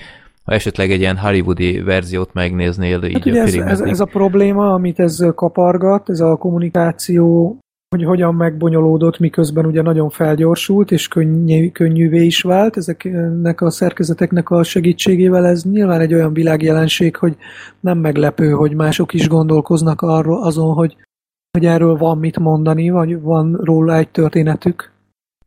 [0.44, 4.74] ha esetleg egy ilyen hollywoodi verziót megnéznél, hát így ugye ez, ez, ez a probléma,
[4.74, 7.58] amit ez kapargat, ez a kommunikáció,
[7.96, 14.50] hogy hogyan megbonyolódott, miközben ugye nagyon felgyorsult, és könnyű, könnyűvé is vált ezeknek a szerkezeteknek
[14.50, 15.46] a segítségével.
[15.46, 17.36] Ez nyilván egy olyan világjelenség, hogy
[17.80, 20.96] nem meglepő, hogy mások is gondolkoznak arról azon, hogy
[21.52, 24.92] hogy erről van mit mondani, vagy van róla egy történetük,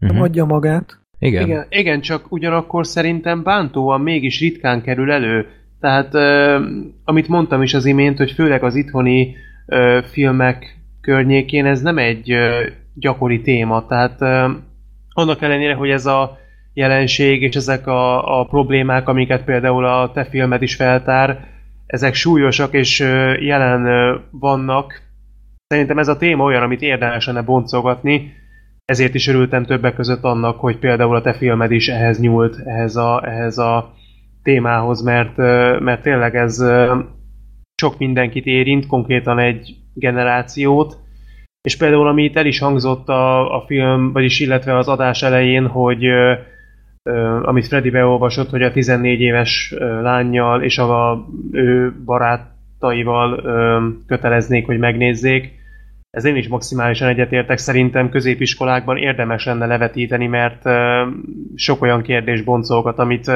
[0.00, 0.22] uh-huh.
[0.22, 0.98] adja magát.
[1.18, 1.46] Igen.
[1.46, 1.66] igen.
[1.68, 5.46] Igen, csak ugyanakkor szerintem bántóan mégis ritkán kerül elő.
[5.80, 6.62] Tehát, euh,
[7.05, 9.34] amit mondtam is az imént, hogy főleg az itthoni
[9.66, 13.86] euh, filmek környékén ez nem egy euh, gyakori téma.
[13.86, 14.50] Tehát euh,
[15.12, 16.38] annak ellenére, hogy ez a
[16.74, 21.46] jelenség és ezek a, a problémák, amiket például a te filmed is feltár,
[21.86, 22.98] ezek súlyosak és
[23.40, 23.86] jelen
[24.30, 25.03] vannak,
[25.73, 28.33] Szerintem ez a téma olyan, amit érdemes lenne boncolgatni,
[28.85, 32.97] ezért is örültem többek között annak, hogy például a te filmed is ehhez nyúlt, ehhez
[32.97, 33.95] a, ehhez a
[34.43, 35.37] témához, mert,
[35.81, 36.64] mert tényleg ez
[37.81, 40.99] sok mindenkit érint, konkrétan egy generációt,
[41.62, 45.66] és például ami itt el is hangzott a, a film, vagyis illetve az adás elején,
[45.66, 46.05] hogy
[47.43, 53.43] amit Freddy beolvasott, hogy a 14 éves lányjal és a ő barátaival
[54.07, 55.61] köteleznék, hogy megnézzék,
[56.17, 60.63] ez én is maximálisan egyetértek, szerintem középiskolákban érdemes lenne levetíteni, mert
[61.55, 63.31] sok olyan kérdés boncolgat, amit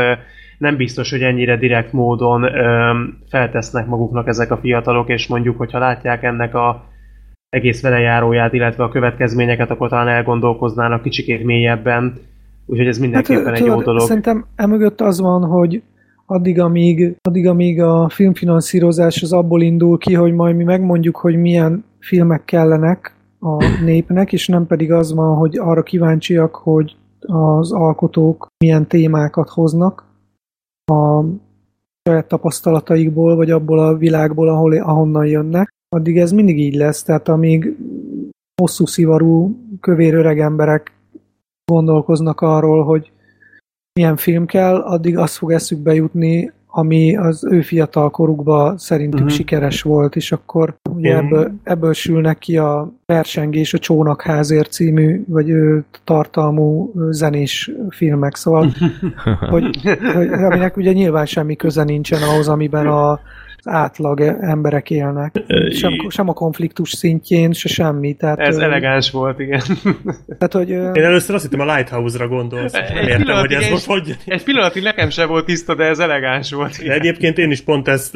[0.59, 2.47] nem biztos, hogy ennyire direkt módon
[3.29, 6.85] feltesznek maguknak ezek a fiatalok, és mondjuk, hogyha látják ennek a
[7.49, 12.15] egész velejáróját, illetve a következményeket, akkor talán elgondolkoznának kicsikét mélyebben,
[12.67, 14.01] úgyhogy ez mindenképpen hát, egy jó dolog.
[14.01, 15.83] Szerintem emögött az van, hogy
[16.27, 21.37] addig amíg, addig, amíg a filmfinanszírozás az abból indul ki, hogy majd mi megmondjuk, hogy
[21.37, 27.73] milyen filmek kellenek a népnek, és nem pedig az van, hogy arra kíváncsiak, hogy az
[27.73, 30.05] alkotók milyen témákat hoznak
[30.85, 31.25] a
[32.03, 37.03] saját tapasztalataikból, vagy abból a világból, ahol, ahonnan jönnek, addig ez mindig így lesz.
[37.03, 37.77] Tehát amíg
[38.61, 40.93] hosszú szivarú, kövér öreg emberek
[41.65, 43.11] gondolkoznak arról, hogy
[43.97, 49.35] milyen film kell, addig az fog eszükbe jutni, ami az ő fiatal korukban szerintük uh-huh.
[49.35, 51.27] sikeres volt, és akkor ugye uh-huh.
[51.27, 58.73] ebből, ebből sülnek ki a versengés, a Csónakházért című, vagy ő, tartalmú zenés filmek, szóval,
[59.51, 59.81] hogy,
[60.15, 63.21] hogy, aminek ugye nyilván semmi köze nincsen ahhoz, amiben a
[63.67, 65.43] átlag emberek élnek.
[65.71, 68.15] Sem, sem a konfliktus szintjén, se semmi.
[68.15, 69.61] Tehát, ez elegáns volt, igen.
[70.39, 72.73] Tehát, hogy, Én először azt hittem a Lighthouse-ra gondolsz.
[72.73, 74.17] Nem értem, hogy ez most hogy...
[74.27, 76.79] Egy pillanatig nekem sem volt tiszta, de ez elegáns volt.
[76.79, 76.89] Igen.
[76.89, 78.15] De egyébként én is pont ezt,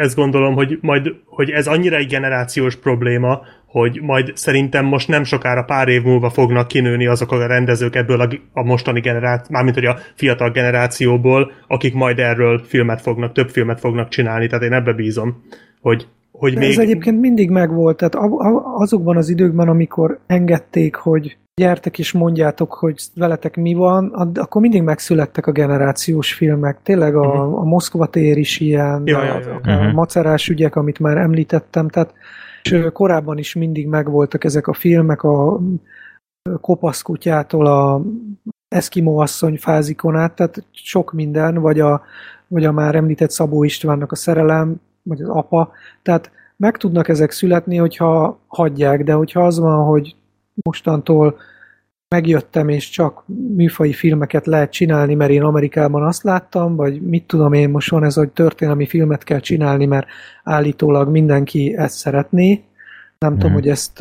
[0.00, 3.40] ezt gondolom, hogy, majd, hogy ez annyira egy generációs probléma,
[3.70, 8.20] hogy majd szerintem most nem sokára pár év múlva fognak kinőni azok a rendezők ebből
[8.20, 13.48] a, a mostani generáció, mármint hogy a fiatal generációból, akik majd erről filmet fognak, több
[13.48, 15.42] filmet fognak csinálni, tehát én ebbe bízom,
[15.80, 16.70] hogy, hogy még...
[16.70, 18.30] Ez egyébként mindig megvolt, tehát
[18.76, 24.82] azokban az időkben, amikor engedték, hogy gyertek és mondjátok, hogy veletek mi van, akkor mindig
[24.82, 26.78] megszülettek a generációs filmek.
[26.82, 27.58] Tényleg a, uh-huh.
[27.58, 29.54] a Moszkva tér is ilyen, ja, a, ja, ja.
[29.54, 29.92] a uh-huh.
[29.92, 32.12] macerás ügyek, amit már említettem, tehát
[32.62, 35.60] és korábban is mindig megvoltak ezek a filmek, a
[36.60, 38.02] kopaszkutyától a
[38.68, 42.02] Eskimo asszony fázikon át, tehát sok minden, vagy a,
[42.46, 47.30] vagy a már említett Szabó Istvánnak a szerelem, vagy az apa, tehát meg tudnak ezek
[47.30, 50.16] születni, hogyha hagyják, de hogyha az van, hogy
[50.54, 51.36] mostantól
[52.14, 57.52] megjöttem, és csak műfai filmeket lehet csinálni, mert én Amerikában azt láttam, vagy mit tudom
[57.52, 60.06] én, most van ez, hogy történelmi filmet kell csinálni, mert
[60.44, 62.64] állítólag mindenki ezt szeretné.
[63.18, 63.34] Nem mm.
[63.34, 63.60] tudom, mhm.
[63.60, 63.96] hogy ezt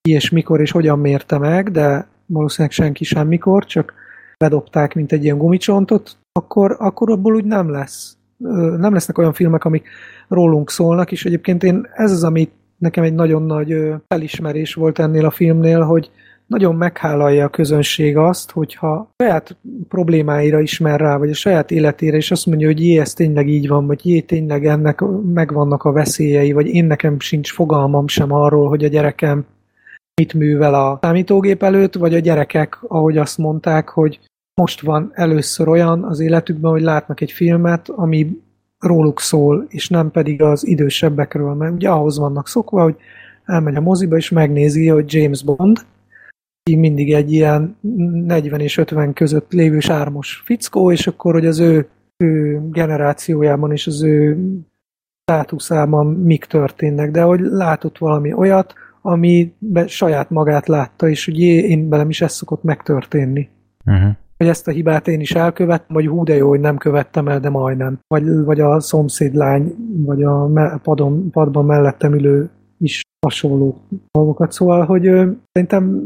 [0.00, 3.92] ki és mikor és hogyan mérte meg, de valószínűleg senki semmikor, csak
[4.38, 8.16] bedobták, mint egy ilyen gumicsontot, akkor, akkor abból úgy nem lesz.
[8.76, 9.88] Nem lesznek olyan filmek, amik
[10.28, 13.74] rólunk szólnak, és egyébként én ez az, ami nekem egy nagyon nagy
[14.08, 16.10] felismerés volt ennél a filmnél, hogy
[16.50, 19.56] nagyon meghálálja a közönség azt, hogyha saját
[19.88, 23.68] problémáira ismer rá, vagy a saját életére, és azt mondja, hogy jé, ez tényleg így
[23.68, 25.00] van, vagy jé, tényleg ennek
[25.34, 29.44] megvannak a veszélyei, vagy én nekem sincs fogalmam sem arról, hogy a gyerekem
[30.20, 34.20] mit művel a számítógép előtt, vagy a gyerekek, ahogy azt mondták, hogy
[34.54, 38.38] most van először olyan az életükben, hogy látnak egy filmet, ami
[38.78, 42.96] róluk szól, és nem pedig az idősebbekről, mert ugye ahhoz vannak szokva, hogy
[43.44, 45.78] elmegy a moziba, és megnézi, hogy James Bond,
[46.62, 51.88] mindig egy ilyen 40 és 50 között lévő sármos fickó, és akkor, hogy az ő,
[52.16, 54.38] ő generációjában és az ő
[55.22, 59.54] státuszában mik történnek, de hogy látott valami olyat, ami
[59.86, 63.48] saját magát látta, és jé, én velem is ez szokott megtörténni.
[63.86, 64.10] Uh-huh.
[64.36, 67.40] Hogy ezt a hibát én is elkövettem, vagy hú, de jó, hogy nem követtem el,
[67.40, 67.98] de majdnem.
[68.06, 70.50] Vagy, vagy a szomszédlány, vagy a
[70.82, 73.80] padon, padban mellettem ülő is hasonló
[74.10, 74.52] dolgokat.
[74.52, 76.02] Szóval, hogy ö, szerintem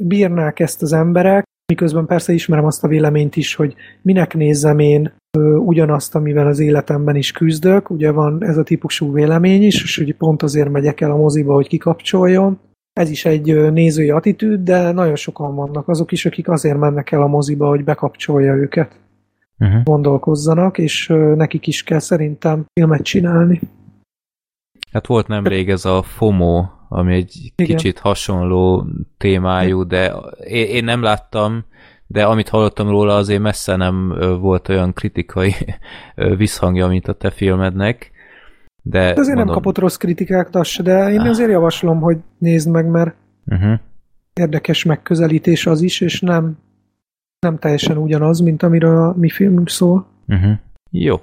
[0.00, 5.12] bírnák ezt az emberek, miközben persze ismerem azt a véleményt is, hogy minek nézzem én
[5.38, 7.90] ö, ugyanazt, amivel az életemben is küzdök.
[7.90, 11.54] Ugye van ez a típusú vélemény is, és hogy pont azért megyek el a moziba,
[11.54, 12.58] hogy kikapcsoljon.
[12.92, 17.22] Ez is egy nézői attitűd, de nagyon sokan vannak azok is, akik azért mennek el
[17.22, 19.00] a moziba, hogy bekapcsolja őket.
[19.58, 19.82] Uh-huh.
[19.82, 23.60] Gondolkozzanak, és nekik is kell szerintem filmet csinálni.
[24.92, 27.76] Hát volt nemrég ez a FOMO, ami egy Igen.
[27.76, 28.86] kicsit hasonló
[29.16, 30.14] témájú, de
[30.46, 31.64] én, én nem láttam,
[32.06, 34.08] de amit hallottam róla, azért messze nem
[34.40, 35.54] volt olyan kritikai
[36.36, 38.10] visszhangja, mint a te filmednek.
[38.82, 39.44] De azért mondom...
[39.44, 43.14] nem kapott rossz kritikákat, de én azért javaslom, hogy nézd meg, mert
[43.46, 43.78] uh-huh.
[44.32, 46.58] érdekes megközelítés az is, és nem,
[47.38, 50.06] nem teljesen ugyanaz, mint amiről a mi filmünk szól.
[50.28, 50.52] Uh-huh.
[50.90, 51.20] Jó,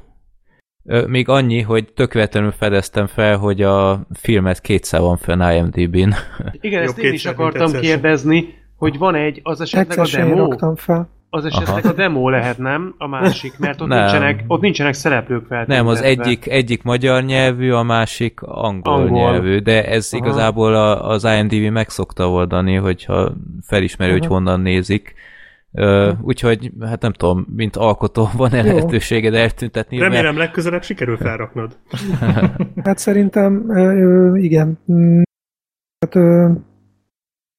[1.07, 6.13] még annyi, hogy tökéletlenül fedeztem fel, hogy a filmet kétszer van fenn IMDb-n.
[6.61, 10.75] Igen, ezt én is akartam kérdezni, hogy van egy, az esetleg a demo?
[10.75, 11.09] fel.
[11.29, 11.89] Az esetleg Aha.
[11.89, 12.95] a demo lehet, nem?
[12.97, 13.99] A másik, mert ott, nem.
[13.99, 15.63] nincsenek, ott nincsenek szereplők fel.
[15.67, 19.09] Nem, az egyik, egyik magyar nyelvű, a másik angol, angol.
[19.09, 20.25] nyelvű, de ez Aha.
[20.25, 23.31] igazából a, az IMDb meg szokta oldani, hogyha
[23.61, 24.19] felismeri, Aha.
[24.19, 25.13] hogy honnan nézik
[26.21, 29.97] Úgyhogy, hát nem tudom, mint alkotó van-e lehetőséged eltüntetni.
[29.97, 30.37] Remélem mert...
[30.37, 31.77] legközelebb sikerül felraknod.
[32.85, 33.71] hát szerintem
[34.35, 34.79] igen.
[35.99, 36.15] Hát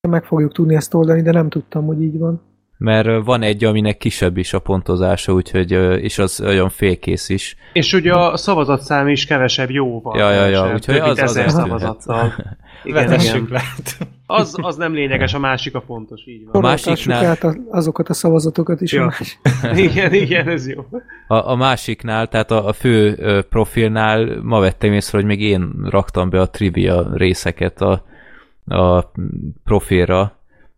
[0.09, 2.43] meg fogjuk tudni ezt oldani, de nem tudtam, hogy így van.
[2.79, 5.71] Mert van egy, aminek kisebb is a pontozása, úgyhogy,
[6.03, 7.57] és az olyan félkész is.
[7.73, 10.19] És ugye a szavazatszám is kevesebb jóval.
[10.19, 12.33] Ja, ja, ja, úgyhogy az, az ezer szavazattal.
[12.85, 13.49] Igen, igen.
[14.27, 16.55] Az, az nem lényeges, a másik a fontos, így van.
[16.55, 17.25] A másiknál...
[17.25, 18.93] át azokat a szavazatokat is.
[18.93, 19.13] Ja.
[19.75, 20.87] igen, igen, ez jó.
[21.29, 23.17] A, a másiknál, tehát a, a fő
[23.49, 28.05] profilnál ma vettem észre, hogy még én raktam be a trivia részeket a,
[28.67, 29.13] a
[29.65, 30.36] profilra,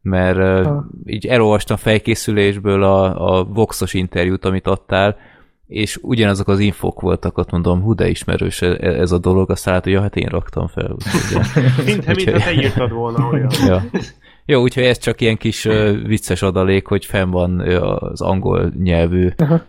[0.09, 0.87] mert ha.
[1.07, 5.17] így elolvastam felkészülésből a, a Voxos interjút, amit adtál,
[5.67, 9.75] és ugyanazok az infok voltak, ott mondom, hú, de ismerős e, ez a dolog, aztán
[9.75, 10.89] hát, hogy ja, hát én raktam fel.
[11.87, 13.51] Mintha, mintha te írtad volna olyan.
[13.67, 13.85] ja.
[14.45, 19.29] Jó, úgyhogy ez csak ilyen kis uh, vicces adalék, hogy fenn van az angol nyelvű,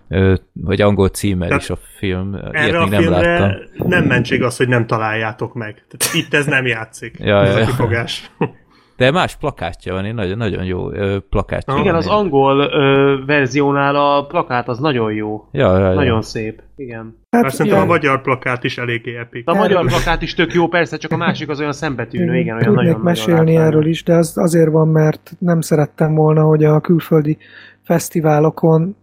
[0.10, 2.36] uh, vagy angol címmel Tehát is a film.
[2.36, 3.52] Erre Ilyet a még nem láttam.
[3.88, 5.84] nem mentség az, hogy nem találjátok meg.
[5.88, 7.16] Tehát itt ez nem játszik.
[7.20, 8.32] Ja, ez ja, a kifogás.
[9.00, 12.12] De más plakátja van, nagyon, nagyon jó ö, plakátja Igen, van az én.
[12.12, 15.48] angol ö, verziónál a plakát az nagyon jó.
[15.52, 15.94] Ja, ja, ja.
[15.94, 17.18] Nagyon szép, igen.
[17.30, 19.48] Hát, szerintem a magyar plakát is eléggé epik.
[19.48, 22.68] A magyar plakát is tök jó, persze, csak a másik az olyan szembetűnő, igen, olyan
[22.68, 26.64] Tudnék nagyon mesélni nagyon erről is, de az azért van, mert nem szerettem volna, hogy
[26.64, 27.38] a külföldi
[27.84, 28.96] fesztiválokon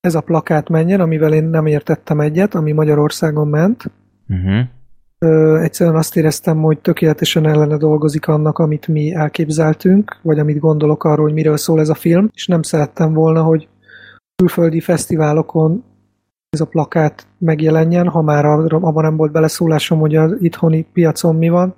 [0.00, 3.90] ez a plakát menjen, amivel én nem értettem egyet, ami Magyarországon ment.
[4.28, 4.60] Uh-huh
[5.22, 11.04] Ö, egyszerűen azt éreztem, hogy tökéletesen ellene dolgozik annak, amit mi elképzeltünk, vagy amit gondolok
[11.04, 13.68] arról, hogy miről szól ez a film, és nem szerettem volna, hogy
[14.36, 15.84] külföldi fesztiválokon
[16.50, 21.48] ez a plakát megjelenjen, ha már abban nem volt beleszólásom, hogy az itthoni piacon mi
[21.48, 21.74] van,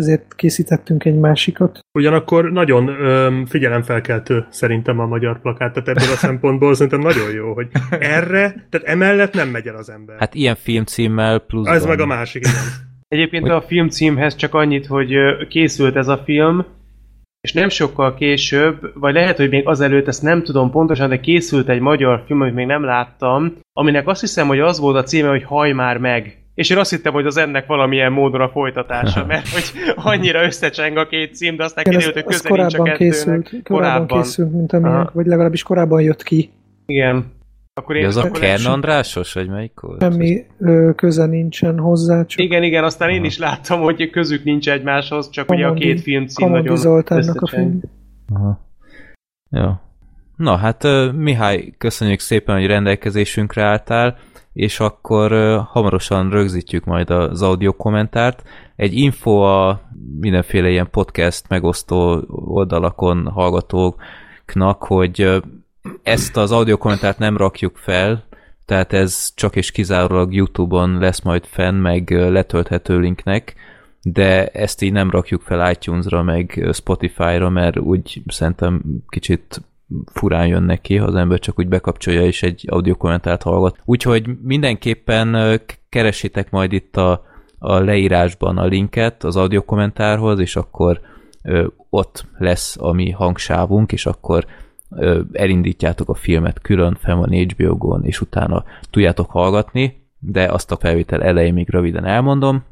[0.00, 1.78] ezért készítettünk egy másikat.
[1.98, 7.52] Ugyanakkor nagyon öm, figyelemfelkeltő szerintem a magyar plakát, tehát ebből a szempontból szerintem nagyon jó,
[7.52, 10.16] hogy erre, tehát emellett nem megy el az ember.
[10.18, 11.68] Hát ilyen filmcímmel plusz.
[11.68, 12.88] Ez meg a másik, igen.
[13.08, 13.52] Egyébként hogy...
[13.52, 15.14] a filmcímhez csak annyit, hogy
[15.48, 16.64] készült ez a film,
[17.40, 21.68] és nem sokkal később, vagy lehet, hogy még azelőtt, ezt nem tudom pontosan, de készült
[21.68, 25.28] egy magyar film, amit még nem láttam, aminek azt hiszem, hogy az volt a címe,
[25.28, 29.26] hogy Haj már meg és én azt hittem, hogy az ennek valamilyen módon a folytatása,
[29.26, 33.48] mert hogy annyira összecseng a két cím, de aztán kiderült, hogy köze nincs a készült,
[33.48, 36.50] korábban, korábban készült, mint amilyen, vagy legalábbis korábban jött ki.
[36.86, 37.32] Igen.
[37.74, 40.00] Akkor én, az a Kern Andrásos, vagy melyik volt?
[40.00, 42.24] Semmi ö, köze nincsen hozzá.
[42.24, 42.40] Csak...
[42.40, 43.16] Igen, igen, aztán Aha.
[43.16, 46.76] én is láttam, hogy közük nincs egymáshoz, csak Kamondi, ugye a két film cím nagyon
[46.76, 47.80] Zoltánnak a film.
[48.34, 48.60] Aha.
[49.50, 49.70] Jó.
[50.36, 50.86] Na hát
[51.16, 54.16] Mihály, köszönjük szépen, hogy rendelkezésünkre álltál
[54.52, 55.32] és akkor
[55.68, 58.42] hamarosan rögzítjük majd az audio kommentárt.
[58.76, 59.80] Egy info a
[60.20, 65.42] mindenféle ilyen podcast megosztó oldalakon hallgatóknak, hogy
[66.02, 68.24] ezt az audio kommentárt nem rakjuk fel,
[68.64, 73.54] tehát ez csak és kizárólag YouTube-on lesz majd fenn, meg letölthető linknek,
[74.02, 79.62] de ezt így nem rakjuk fel iTunes-ra, meg Spotify-ra, mert úgy szerintem kicsit
[80.12, 83.78] furán jön neki, ha az ember csak úgy bekapcsolja és egy audio kommentárt hallgat.
[83.84, 87.24] Úgyhogy mindenképpen keresitek majd itt a,
[87.58, 91.00] a leírásban a linket az audio kommentárhoz, és akkor
[91.42, 94.46] ö, ott lesz a mi hangsávunk, és akkor
[94.90, 100.76] ö, elindítjátok a filmet külön, fel van HBO-gon, és utána tudjátok hallgatni, de azt a
[100.76, 102.64] felvétel elején még röviden elmondom.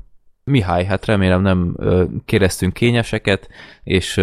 [0.44, 1.76] Mihály, hát remélem nem
[2.24, 3.48] kérdeztünk kényeseket,
[3.82, 4.20] és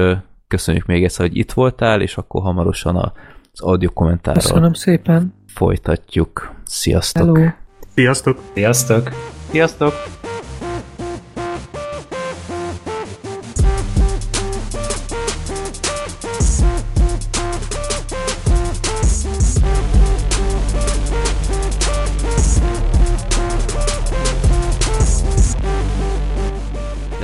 [0.56, 5.34] köszönjük még egyszer, hogy itt voltál, és akkor hamarosan az audio kommentárral Köszönöm szépen.
[5.54, 6.54] folytatjuk.
[6.66, 7.38] Sziasztok!
[7.38, 7.50] Hello.
[7.94, 8.40] Sziasztok!
[8.54, 9.10] Sziasztok!
[9.52, 9.94] Sziasztok!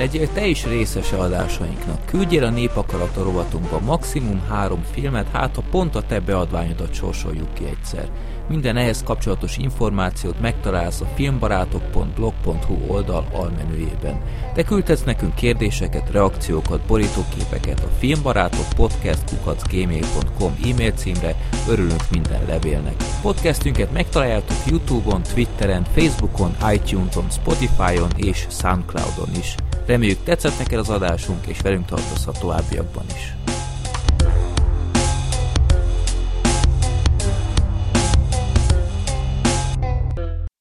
[0.02, 2.04] Legyél te is részese adásainknak.
[2.04, 7.64] Küldjél a Népakarata rovatunkba maximum három filmet, hát ha pont a te beadványodat sorsoljuk ki
[7.64, 8.08] egyszer.
[8.48, 14.22] Minden ehhez kapcsolatos információt megtalálsz a filmbarátok.blog.hu oldal almenüjében.
[14.54, 21.36] Te küldhetsz nekünk kérdéseket, reakciókat, borítóképeket a filmbarátok podcast.gmail.com e-mail címre,
[21.68, 22.96] örülünk minden levélnek.
[23.20, 29.54] Podcastünket megtaláljátok Youtube-on, Twitteren, Facebookon, iTunes-on, Spotify-on és Soundcloud-on is.
[29.86, 33.34] Reméljük tetszett neked az adásunk, és velünk tartozhat továbbiakban is.